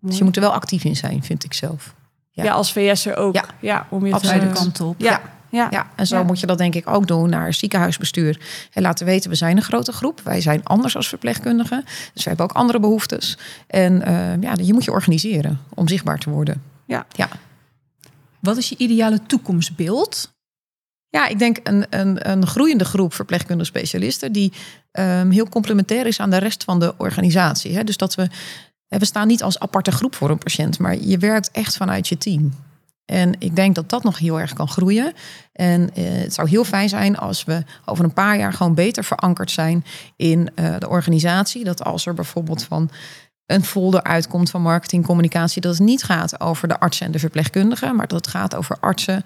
Dus 0.00 0.18
je 0.18 0.24
moet 0.24 0.36
er 0.36 0.42
wel 0.42 0.52
actief 0.52 0.84
in 0.84 0.96
zijn, 0.96 1.22
vind 1.22 1.44
ik 1.44 1.52
zelf. 1.52 1.94
ja. 2.30 2.44
ja. 2.44 2.52
als 2.52 2.72
VS'er 2.72 3.16
ook. 3.16 3.34
Ja, 3.34 3.44
Ja. 3.60 3.86
om 3.90 4.06
je 4.06 4.12
Absoluut. 4.12 4.34
te... 4.34 4.40
Beide 4.44 4.60
kanten 4.60 4.86
op. 4.86 5.00
Ja, 5.00 5.20
ja. 5.50 5.68
Ja, 5.70 5.86
en 5.96 6.06
zo 6.06 6.16
Ja. 6.16 6.22
moet 6.22 6.40
je 6.40 6.46
dat 6.46 6.58
denk 6.58 6.74
ik 6.74 6.88
ook 6.88 7.06
doen 7.06 7.30
naar 7.30 7.54
ziekenhuisbestuur. 7.54 8.40
En 8.72 8.82
laten 8.82 9.06
weten, 9.06 9.30
we 9.30 9.36
zijn 9.36 9.56
een 9.56 9.62
grote 9.62 9.92
groep. 9.92 10.20
Wij 10.24 10.40
zijn 10.40 10.64
anders 10.64 10.96
als 10.96 11.08
verpleegkundigen. 11.08 11.84
Dus 12.14 12.22
we 12.22 12.28
hebben 12.28 12.46
ook 12.46 12.52
andere 12.56 12.80
behoeftes. 12.80 13.38
En 13.66 14.02
eh, 14.02 14.40
ja, 14.42 14.52
je 14.62 14.72
moet 14.72 14.84
je 14.84 14.90
organiseren 14.90 15.60
om 15.74 15.88
zichtbaar 15.88 16.18
te 16.18 16.30
worden. 16.30 16.62
Ja. 16.86 17.06
ja. 17.16 17.28
Wat 18.40 18.56
is 18.56 18.68
je 18.68 18.76
ideale 18.78 19.22
toekomstbeeld? 19.26 20.32
Ja, 21.08 21.26
ik 21.26 21.38
denk 21.38 21.58
een, 21.62 21.86
een, 21.90 22.30
een 22.30 22.46
groeiende 22.46 22.84
groep 22.84 23.14
verpleegkundige 23.14 23.68
specialisten... 23.70 24.32
die 24.32 24.52
ehm, 24.90 25.30
heel 25.30 25.48
complementair 25.48 26.06
is 26.06 26.20
aan 26.20 26.30
de 26.30 26.36
rest 26.36 26.64
van 26.64 26.80
de 26.80 26.94
organisatie. 26.96 27.76
Hè? 27.76 27.84
Dus 27.84 27.96
dat 27.96 28.14
we, 28.14 28.28
we 28.88 29.04
staan 29.04 29.26
niet 29.26 29.42
als 29.42 29.58
aparte 29.58 29.92
groep 29.92 30.14
voor 30.14 30.30
een 30.30 30.38
patiënt... 30.38 30.78
maar 30.78 30.98
je 30.98 31.18
werkt 31.18 31.50
echt 31.50 31.76
vanuit 31.76 32.08
je 32.08 32.18
team. 32.18 32.52
En 33.04 33.34
ik 33.38 33.56
denk 33.56 33.74
dat 33.74 33.88
dat 33.88 34.02
nog 34.02 34.18
heel 34.18 34.40
erg 34.40 34.52
kan 34.52 34.68
groeien. 34.68 35.12
En 35.52 35.94
eh, 35.94 36.04
het 36.04 36.34
zou 36.34 36.48
heel 36.48 36.64
fijn 36.64 36.88
zijn 36.88 37.16
als 37.16 37.44
we 37.44 37.62
over 37.84 38.04
een 38.04 38.12
paar 38.12 38.38
jaar 38.38 38.52
gewoon 38.52 38.74
beter 38.74 39.04
verankerd 39.04 39.50
zijn 39.50 39.84
in 40.16 40.50
eh, 40.54 40.74
de 40.78 40.88
organisatie. 40.88 41.64
Dat 41.64 41.84
als 41.84 42.06
er 42.06 42.14
bijvoorbeeld 42.14 42.64
van 42.64 42.90
een 43.46 43.64
folder 43.64 44.02
uitkomt 44.02 44.50
van 44.50 44.62
marketing, 44.62 45.06
communicatie, 45.06 45.60
dat 45.60 45.72
het 45.72 45.82
niet 45.82 46.02
gaat 46.02 46.40
over 46.40 46.68
de 46.68 46.80
artsen 46.80 47.06
en 47.06 47.12
de 47.12 47.18
verpleegkundigen, 47.18 47.96
maar 47.96 48.06
dat 48.06 48.24
het 48.24 48.34
gaat 48.34 48.54
over 48.54 48.76
artsen, 48.80 49.24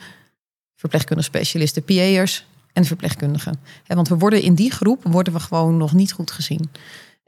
verpleegkundige 0.77 1.29
specialisten, 1.29 1.85
PA'ers 1.85 2.46
en 2.72 2.85
verpleegkundigen. 2.85 3.61
Want 3.87 4.09
we 4.09 4.16
worden 4.18 4.42
in 4.42 4.55
die 4.55 4.70
groep 4.70 5.03
worden 5.05 5.33
we 5.33 5.40
gewoon 5.40 5.77
nog 5.77 5.92
niet 5.92 6.12
goed 6.12 6.31
gezien. 6.31 6.70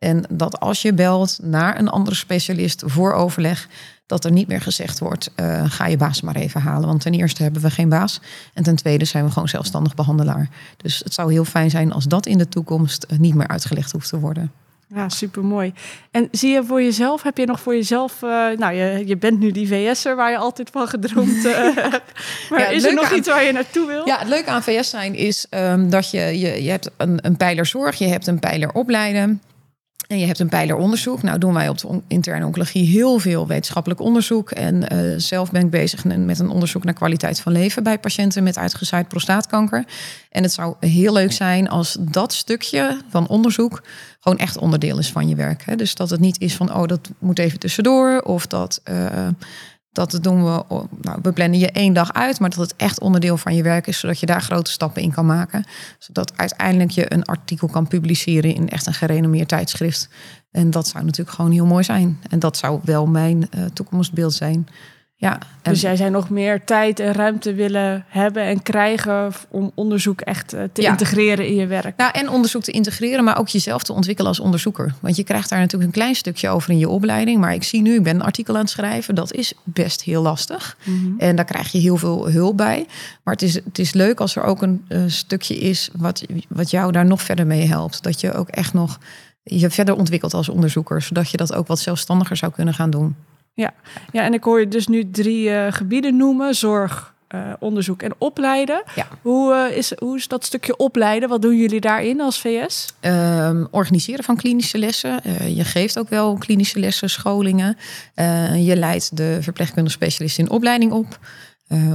En 0.05 0.25
dat 0.31 0.61
als 0.61 0.83
je 0.83 0.93
belt 0.95 1.39
naar 1.43 1.79
een 1.79 1.89
andere 1.89 2.17
specialist 2.17 2.83
voor 2.87 3.13
overleg, 3.13 3.69
dat 4.07 4.25
er 4.25 4.33
niet 4.33 4.49
meer 4.49 4.61
gezegd 4.61 4.99
wordt: 4.99 5.31
eh, 5.35 5.63
ga 5.67 5.87
je 5.87 5.97
baas 5.97 6.21
maar 6.21 6.37
even 6.37 6.61
halen. 6.61 6.89
Want 6.89 7.01
ten 7.01 7.13
eerste 7.15 7.43
hebben 7.43 7.63
we 7.63 7.71
geen 7.71 7.89
baas. 7.89 8.21
En 8.55 8.63
ten 8.63 8.77
tweede 8.77 9.05
zijn 9.05 9.25
we 9.25 9.31
gewoon 9.31 9.49
zelfstandig 9.49 9.95
behandelaar. 9.95 10.49
Dus 10.77 11.01
het 11.05 11.15
zou 11.15 11.33
heel 11.33 11.45
fijn 11.45 11.71
zijn 11.71 11.93
als 11.93 12.05
dat 12.05 12.27
in 12.27 12.39
de 12.39 12.49
toekomst 12.49 13.03
eh, 13.05 13.19
niet 13.19 13.35
meer 13.35 13.49
uitgelegd 13.49 13.93
hoeft 13.93 14.09
te 14.09 14.19
worden. 14.19 14.53
Ja, 14.95 15.09
supermooi. 15.09 15.73
En 16.11 16.29
zie 16.31 16.51
je 16.53 16.65
voor 16.65 16.83
jezelf, 16.83 17.23
heb 17.23 17.37
je 17.39 17.47
nog 17.47 17.61
voor 17.61 17.75
jezelf... 17.75 18.23
eh, 18.23 18.29
nou, 18.59 18.75
je, 18.75 19.03
je 19.07 19.17
bent 19.17 19.39
nu 19.39 19.51
die 19.53 19.69
VS'er 19.69 20.17
waar 20.17 20.31
je 20.31 20.37
altijd 20.37 20.71
van 20.71 20.89
gedroomd 20.89 21.43
hebt. 21.75 22.13
Maar 22.51 22.61
Ja, 22.61 22.67
is 22.67 22.85
er 22.85 22.95
nog 22.95 23.11
aan- 23.11 23.17
iets 23.19 23.29
waar 23.29 23.45
je 23.45 23.53
naartoe 23.53 23.87
wil? 23.87 24.07
Ja, 24.07 24.19
het 24.19 24.29
leuke 24.29 24.51
aan 24.51 24.63
VS 24.63 24.91
zijn 24.91 25.15
is 25.15 25.47
ehm, 25.51 25.89
dat 25.89 26.11
je, 26.11 26.21
je, 26.21 26.63
je 26.63 26.71
hebt 26.71 26.91
een, 26.97 27.19
een 27.27 27.37
pijler 27.37 27.67
zorg, 27.67 27.97
je 27.99 28.07
hebt 28.07 28.27
een 28.27 28.39
pijler 28.39 28.73
opleiden. 28.73 29.43
En 30.07 30.19
je 30.19 30.27
hebt 30.27 30.39
een 30.39 30.49
pijler 30.49 30.77
onderzoek. 30.77 31.23
Nou 31.23 31.39
doen 31.39 31.55
wij 31.55 31.69
op 31.69 31.79
de 31.79 32.01
interne 32.09 32.47
oncologie 32.47 32.87
heel 32.87 33.19
veel 33.19 33.47
wetenschappelijk 33.47 34.01
onderzoek. 34.01 34.51
En 34.51 34.89
eh, 34.89 34.99
zelf 35.17 35.51
ben 35.51 35.63
ik 35.63 35.71
bezig 35.71 36.05
met 36.05 36.39
een 36.39 36.49
onderzoek 36.49 36.85
naar 36.85 36.95
kwaliteit 36.95 37.41
van 37.41 37.53
leven 37.53 37.83
bij 37.83 37.99
patiënten 37.99 38.43
met 38.43 38.59
uitgezaaid 38.59 39.09
prostaatkanker. 39.09 39.85
En 40.31 40.43
het 40.43 40.53
zou 40.53 40.75
heel 40.81 41.13
leuk 41.13 41.33
zijn 41.33 41.69
als 41.69 41.97
dat 42.01 42.33
stukje 42.33 43.01
van 43.09 43.29
onderzoek 43.29 43.83
gewoon 44.21 44.39
echt 44.39 44.59
onderdeel 44.59 44.99
is 44.99 45.11
van 45.11 45.29
je 45.29 45.35
werk. 45.35 45.63
Hè? 45.65 45.77
Dus 45.77 45.95
dat 45.95 46.11
het 46.11 46.21
niet 46.21 46.41
is 46.41 46.55
van, 46.55 46.75
oh, 46.75 46.87
dat 46.87 47.11
moet 47.19 47.39
even 47.39 47.59
tussendoor. 47.59 48.21
Of 48.21 48.47
dat, 48.47 48.81
eh, 48.85 49.29
dat 49.95 50.19
doen 50.21 50.45
we, 50.45 50.65
nou, 51.01 51.19
we 51.23 51.33
plannen 51.33 51.59
je 51.59 51.71
één 51.71 51.93
dag 51.93 52.13
uit, 52.13 52.41
maar 52.41 52.51
dat 52.51 52.59
het 52.59 52.77
echt 52.77 53.01
onderdeel 53.01 53.37
van 53.37 53.55
je 53.55 53.63
werk 53.63 53.87
is, 53.87 53.99
zodat 53.99 54.21
je 54.21 54.27
daar 54.27 54.43
grote 54.43 54.71
stappen 54.71 55.03
in 55.03 55.13
kan 55.13 55.27
maken. 55.27 55.65
Zodat 55.99 56.33
uiteindelijk 56.37 56.91
je 56.91 57.13
een 57.13 57.25
artikel 57.25 57.69
kan 57.69 57.89
publiceren 57.89 58.55
in 58.55 58.69
echt 58.69 58.87
een 58.87 58.95
gerenommeerd 58.95 59.49
tijdschrift. 59.49 60.09
En 60.51 60.71
dat 60.71 60.89
zou 60.89 61.05
natuurlijk 61.05 61.37
gewoon 61.37 61.51
heel 61.51 61.67
mooi 61.67 61.85
zijn. 61.85 62.21
En 62.31 62.39
dat 62.39 62.57
zou 62.57 62.81
wel 62.85 63.07
mijn 63.07 63.51
eh, 63.51 63.65
toekomstbeeld 63.65 64.33
zijn. 64.33 64.69
Ja, 65.17 65.33
en- 65.63 65.73
Dus 65.73 65.81
jij 65.81 65.97
zou 65.97 66.11
nog 66.11 66.31
meer 66.31 66.65
tijd 66.65 67.01
en 67.01 67.13
ruimte 67.13 67.55
willen 67.55 68.05
hebben 68.09 68.43
en 68.43 68.63
krijgen 68.63 69.33
om 69.49 69.71
onderzoek 69.75 70.21
echt 70.21 70.53
eh, 70.53 70.63
te 70.73 70.83
Ja. 70.83 70.91
integreren 70.91 71.47
in 71.47 71.55
je 71.55 71.67
werk. 71.67 71.97
Nou, 71.97 72.11
en 72.15 72.29
onderzoek 72.31 72.63
te 72.63 72.71
integreren, 72.71 73.25
maar 73.25 73.39
ook 73.39 73.49
jezelf 73.49 73.83
te 73.83 73.93
ontwikkelen 73.93 74.31
als 74.31 74.41
onderzoeker. 74.41 74.95
Want 75.01 75.17
je 75.17 75.25
krijgt 75.25 75.49
daar 75.49 75.59
natuurlijk 75.59 75.85
een 75.85 76.01
klein 76.01 76.15
stukje 76.15 76.49
over 76.49 76.71
in 76.71 76.79
je 76.79 76.89
opleiding. 76.89 77.41
Maar 77.41 77.55
ik 77.55 77.63
zie 77.63 77.83
nu, 77.83 77.95
ik 77.95 78.03
ben 78.03 78.15
een 78.15 78.23
artikel 78.23 78.55
aan 78.55 78.61
het 78.61 78.71
schrijven. 78.71 79.15
Dat 79.15 79.33
is 79.33 79.53
best 79.63 80.03
heel 80.03 80.23
lastig. 80.23 80.77
En 81.19 81.37
daar 81.37 81.45
krijg 81.45 81.73
je 81.73 81.79
heel 81.79 81.97
veel 81.97 82.31
hulp 82.31 82.57
bij. 82.57 82.87
Maar 83.23 83.35
het 83.35 83.43
is, 83.43 83.55
het 83.55 83.79
is 83.79 83.93
leuk 83.93 84.21
als 84.21 84.37
er 84.37 84.43
ook 84.43 84.63
een 84.63 84.85
stukje 85.07 85.57
is 85.59 85.91
wat, 85.97 86.23
wat 86.49 86.71
jou 86.71 86.93
daar 86.93 87.07
nog 87.07 87.23
verder 87.23 87.47
mee 87.47 87.67
helpt. 87.67 88.03
Dat 88.03 88.21
je 88.21 88.33
ook 88.33 88.49
echt 88.49 88.73
nog 88.73 88.99
je 89.43 89.71
verder 89.71 89.95
ontwikkelt 89.97 90.35
als 90.35 90.49
onderzoeker. 90.49 91.03
Zodat 91.03 91.31
je 91.31 91.37
dat 91.37 91.55
ook 91.55 91.67
wat 91.67 91.79
zelfstandiger 91.79 92.37
zou 92.37 92.53
kunnen 92.53 92.75
gaan 92.75 92.91
doen. 92.91 93.17
Ja, 93.55 93.73
en 94.13 94.35
ik 94.35 94.45
hoor 94.45 94.61
je 94.61 94.69
dus 94.69 94.87
nu 94.87 95.11
drie 95.11 95.51
eh, 95.51 95.73
gebieden 95.73 96.17
noemen: 96.17 96.55
zorg, 96.55 97.15
eh, 97.29 97.53
onderzoek 97.59 98.03
en 98.03 98.15
opleiden. 98.19 98.83
Ja. 98.95 99.07
Hoe, 99.23 99.55
eh, 99.55 99.77
is, 99.77 99.93
hoe 99.99 100.17
is 100.17 100.29
dat 100.29 100.45
stukje 100.45 100.77
opleiden? 100.77 101.29
Wat 101.29 101.43
doen 101.43 101.57
jullie 101.57 101.81
daarin 101.81 102.21
als 102.21 102.41
VS? 102.41 102.95
Ehm, 103.01 103.65
organiseren 103.71 104.25
van 104.25 104.37
klinische 104.37 104.79
lessen. 104.79 105.21
Je 105.55 105.65
geeft 105.65 105.99
ook 105.99 106.09
wel 106.09 106.37
klinische 106.39 106.79
lessen, 106.79 107.11
scholingen. 107.11 107.77
Je 108.57 108.77
leidt 108.77 109.17
de 109.17 109.39
verpleegkundige 109.41 109.97
specialist 109.97 110.39
in 110.39 110.51
opleiding 110.51 110.93
op. 110.93 111.19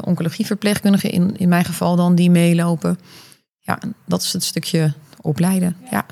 Oncologieverpleegkundigen 0.06 1.12
in, 1.12 1.38
in 1.38 1.50
mijn 1.50 1.66
geval 1.66 1.96
dan, 1.96 2.16
die 2.16 2.32
meelopen. 2.32 3.00
Ja, 3.60 3.80
dat 4.06 4.22
is 4.22 4.34
het 4.34 4.44
stukje 4.44 4.94
opleiden. 5.22 5.76
Ja, 5.92 6.06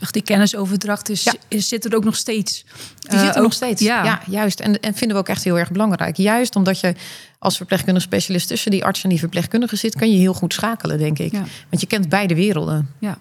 echt 0.00 0.12
die 0.12 0.22
kennisoverdracht 0.22 1.08
is, 1.08 1.22
Ja. 1.24 1.32
is, 1.48 1.68
zit 1.68 1.84
er 1.84 1.96
ook 1.96 2.04
nog 2.04 2.16
steeds. 2.16 2.64
die 2.98 3.18
zit 3.18 3.20
Eh, 3.20 3.28
er 3.28 3.34
nog 3.36 3.44
ook- 3.44 3.52
steeds. 3.52 3.82
Ja. 3.82 4.04
Ja, 4.04 4.20
juist. 4.26 4.60
En, 4.60 4.80
en 4.80 4.94
vinden 4.94 5.16
we 5.16 5.22
ook 5.22 5.28
echt 5.28 5.44
heel 5.44 5.58
erg 5.58 5.70
belangrijk. 5.70 6.16
Juist 6.16 6.56
omdat 6.56 6.80
je 6.80 6.94
als 7.38 7.56
verpleegkundige 7.56 8.06
specialist 8.06 8.48
tussen 8.48 8.70
die 8.70 8.84
arts 8.84 9.02
en 9.02 9.08
die 9.08 9.18
verpleegkundige 9.18 9.76
zit, 9.76 9.96
kan 9.96 10.10
je 10.10 10.18
heel 10.18 10.34
goed 10.34 10.52
schakelen, 10.52 10.98
denk 10.98 11.18
ik. 11.18 11.32
Ja. 11.32 11.42
Want 11.70 11.80
je 11.80 11.86
kent 11.86 12.08
beide 12.08 12.34
werelden. 12.34 12.90
Ja. 12.98 13.18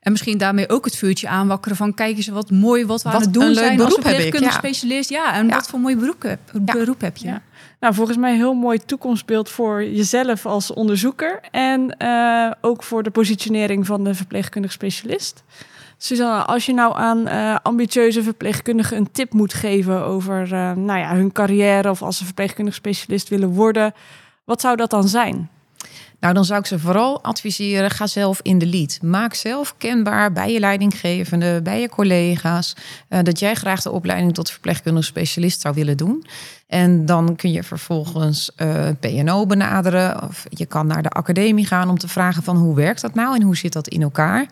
En 0.00 0.12
misschien 0.12 0.38
daarmee 0.38 0.68
ook 0.68 0.84
het 0.84 0.96
vuurtje 0.96 1.28
aanwakkeren 1.28 1.76
van 1.76 1.94
kijk 1.94 2.16
eens 2.16 2.28
wat 2.28 2.50
mooi 2.50 2.86
wat 2.86 3.02
we 3.02 3.08
Wat 3.10 3.20
aan 3.20 3.26
het 3.26 3.36
een 3.36 3.40
doen 3.42 3.50
leuk 3.50 3.58
zijn 3.64 3.80
als 3.80 3.88
beroep 3.88 3.96
heb 3.96 4.04
ik, 4.04 4.10
verpleegkundig 4.10 4.52
ja. 4.52 4.58
specialist. 4.58 5.10
Ja, 5.10 5.34
en 5.34 5.46
Ja. 5.46 5.54
wat 5.54 5.66
voor 5.68 5.80
mooi 5.80 5.96
beroep 5.96 6.22
heb, 6.22 6.38
beroep 6.52 7.00
heb 7.00 7.16
je. 7.16 7.26
Ja. 7.26 7.42
Nou, 7.80 7.94
volgens 7.94 8.16
mij 8.16 8.30
een 8.30 8.36
heel 8.36 8.54
mooi 8.54 8.78
toekomstbeeld 8.86 9.48
voor 9.48 9.84
jezelf 9.84 10.46
als 10.46 10.72
onderzoeker. 10.72 11.40
En 11.50 11.96
eh, 11.98 12.50
ook 12.60 12.82
voor 12.82 13.02
de 13.02 13.10
positionering 13.10 13.86
van 13.86 14.04
de 14.04 14.14
verpleegkundig 14.14 14.72
specialist. 14.72 15.42
Suzanne, 16.04 16.44
als 16.44 16.66
je 16.66 16.74
nou 16.74 16.96
aan 16.96 17.26
eh, 17.26 17.56
ambitieuze 17.62 18.22
verpleegkundigen 18.22 18.96
een 18.96 19.10
tip 19.12 19.32
moet 19.32 19.54
geven 19.54 20.04
over 20.04 20.42
eh, 20.42 20.72
nou 20.72 20.98
ja, 20.98 21.14
hun 21.14 21.32
carrière 21.32 21.90
of 21.90 22.02
als 22.02 22.16
ze 22.16 22.24
verpleegkundig 22.24 22.74
specialist 22.74 23.28
willen 23.28 23.48
worden, 23.48 23.94
wat 24.44 24.60
zou 24.60 24.76
dat 24.76 24.90
dan 24.90 25.08
zijn? 25.08 25.50
Nou, 26.20 26.34
dan 26.34 26.44
zou 26.44 26.60
ik 26.60 26.66
ze 26.66 26.78
vooral 26.78 27.22
adviseren: 27.22 27.90
ga 27.90 28.06
zelf 28.06 28.40
in 28.42 28.58
de 28.58 28.66
lead. 28.66 28.98
Maak 29.02 29.34
zelf 29.34 29.74
kenbaar 29.78 30.32
bij 30.32 30.52
je 30.52 30.60
leidinggevende, 30.60 31.60
bij 31.62 31.80
je 31.80 31.88
collega's, 31.88 32.76
eh, 33.08 33.22
dat 33.22 33.38
jij 33.38 33.54
graag 33.54 33.82
de 33.82 33.90
opleiding 33.90 34.34
tot 34.34 34.50
verpleegkundig 34.50 35.04
specialist 35.04 35.60
zou 35.60 35.74
willen 35.74 35.96
doen. 35.96 36.26
En 36.66 37.06
dan 37.06 37.36
kun 37.36 37.52
je 37.52 37.62
vervolgens 37.62 38.54
eh 38.56 38.88
PNO 39.00 39.46
benaderen. 39.46 40.22
Of 40.22 40.46
je 40.48 40.66
kan 40.66 40.86
naar 40.86 41.02
de 41.02 41.10
academie 41.10 41.66
gaan 41.66 41.88
om 41.88 41.98
te 41.98 42.08
vragen 42.08 42.42
van 42.42 42.56
hoe 42.56 42.74
werkt 42.74 43.00
dat 43.00 43.14
nou 43.14 43.34
en 43.34 43.42
hoe 43.42 43.56
zit 43.56 43.72
dat 43.72 43.88
in 43.88 44.02
elkaar. 44.02 44.46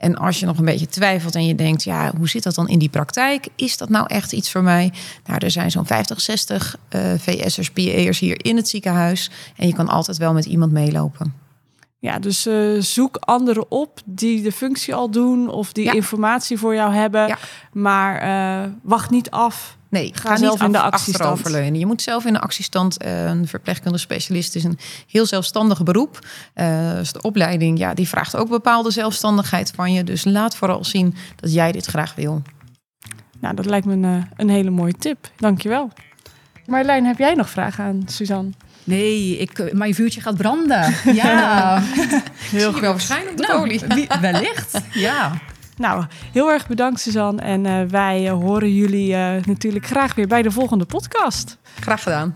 En 0.00 0.16
als 0.16 0.40
je 0.40 0.46
nog 0.46 0.58
een 0.58 0.64
beetje 0.64 0.86
twijfelt 0.88 1.34
en 1.34 1.46
je 1.46 1.54
denkt, 1.54 1.82
ja, 1.84 2.12
hoe 2.16 2.28
zit 2.28 2.42
dat 2.42 2.54
dan 2.54 2.68
in 2.68 2.78
die 2.78 2.88
praktijk? 2.88 3.48
Is 3.56 3.76
dat 3.76 3.88
nou 3.88 4.06
echt 4.08 4.32
iets 4.32 4.50
voor 4.50 4.62
mij? 4.62 4.92
Nou, 5.26 5.38
er 5.44 5.50
zijn 5.50 5.70
zo'n 5.70 5.86
50, 5.86 6.20
60 6.20 6.76
eh 6.88 7.00
VS'ers, 7.18 7.70
PA'ers 7.70 8.18
hier 8.18 8.44
in 8.44 8.56
het 8.56 8.68
ziekenhuis. 8.68 9.30
En 9.56 9.66
je 9.66 9.74
kan 9.74 9.88
altijd 9.88 10.16
wel 10.16 10.32
met 10.32 10.44
iemand 10.46 10.72
meelopen. 10.72 11.34
Ja, 11.98 12.18
dus 12.18 12.46
eh, 12.46 12.70
zoek 12.78 13.16
anderen 13.16 13.70
op 13.70 14.00
die 14.04 14.42
de 14.42 14.52
functie 14.52 14.94
al 14.94 15.10
doen 15.10 15.48
of 15.48 15.72
die 15.72 15.84
Ja. 15.84 15.92
informatie 15.92 16.58
voor 16.58 16.74
jou 16.74 16.94
hebben. 16.94 17.26
Ja. 17.26 17.38
Maar 17.72 18.16
eh, 18.16 18.70
wacht 18.82 19.10
niet 19.10 19.30
af. 19.30 19.76
Nee, 19.90 20.10
Ga 20.14 20.36
zelf 20.36 20.62
in 20.62 20.72
de 20.72 20.80
actiestand. 20.80 21.16
achteroverleunen. 21.30 21.78
Je 21.78 21.86
moet 21.86 22.02
zelf 22.02 22.24
in 22.24 22.32
de 22.32 22.40
actiestand. 22.40 22.96
Eh, 23.02 23.24
Een 23.24 23.48
verpleegkundige 23.48 24.02
specialist 24.02 24.54
is 24.54 24.64
een 24.64 24.78
heel 25.06 25.26
zelfstandig 25.26 25.82
beroep. 25.82 26.18
Eh, 26.54 26.92
dus 26.94 27.12
de 27.12 27.22
opleiding, 27.22 27.78
ja, 27.78 27.94
die 27.94 28.08
vraagt 28.08 28.36
ook 28.36 28.48
bepaalde 28.48 28.90
zelfstandigheid 28.90 29.72
van 29.74 29.92
je. 29.92 30.04
Dus 30.04 30.24
laat 30.24 30.56
vooral 30.56 30.84
zien 30.84 31.14
dat 31.36 31.52
jij 31.52 31.72
dit 31.72 31.86
graag 31.86 32.14
wil. 32.14 32.42
Nou, 33.40 33.54
dat 33.54 33.64
lijkt 33.66 33.86
me 33.86 33.92
een, 33.92 34.04
eh, 34.04 34.22
een 34.36 34.48
hele 34.48 34.70
mooie 34.70 34.94
tip. 34.98 35.30
Dankjewel. 35.36 35.90
Marjolein, 36.66 37.04
heb 37.04 37.18
jij 37.18 37.34
nog 37.34 37.50
vragen 37.50 37.84
aan 37.84 38.02
Suzanne? 38.06 38.50
Nee, 38.84 39.36
ik, 39.38 39.72
mijn 39.72 39.94
vuurtje 39.94 40.20
gaat 40.20 40.36
branden. 40.36 40.94
Ja, 41.14 41.82
Heel 42.50 42.72
goed. 42.72 42.80
wel 42.80 42.90
waarschijnlijk 42.90 43.36
de 43.36 43.42
nou, 43.46 43.60
olie. 43.60 43.80
wellicht. 44.20 44.80
Ja. 44.92 45.32
Nou, 45.80 46.04
heel 46.32 46.50
erg 46.50 46.66
bedankt 46.66 47.00
Suzanne. 47.00 47.42
En 47.42 47.66
eh, 47.66 47.82
wij 47.88 48.26
eh, 48.26 48.32
horen 48.32 48.74
jullie 48.74 49.14
eh, 49.14 49.44
natuurlijk 49.44 49.86
graag 49.86 50.14
weer 50.14 50.26
bij 50.26 50.42
de 50.42 50.50
volgende 50.50 50.84
podcast. 50.84 51.58
Graag 51.80 52.02
gedaan. 52.02 52.32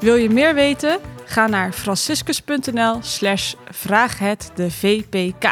Wil 0.00 0.14
je 0.14 0.30
meer 0.30 0.54
weten? 0.54 0.98
Ga 1.24 1.46
naar 1.46 1.72
franciscus.nl 1.72 2.98
slash 3.00 3.54
vraag 3.70 4.18
het 4.18 4.50
de 4.54 4.70
VPK. 4.70 5.46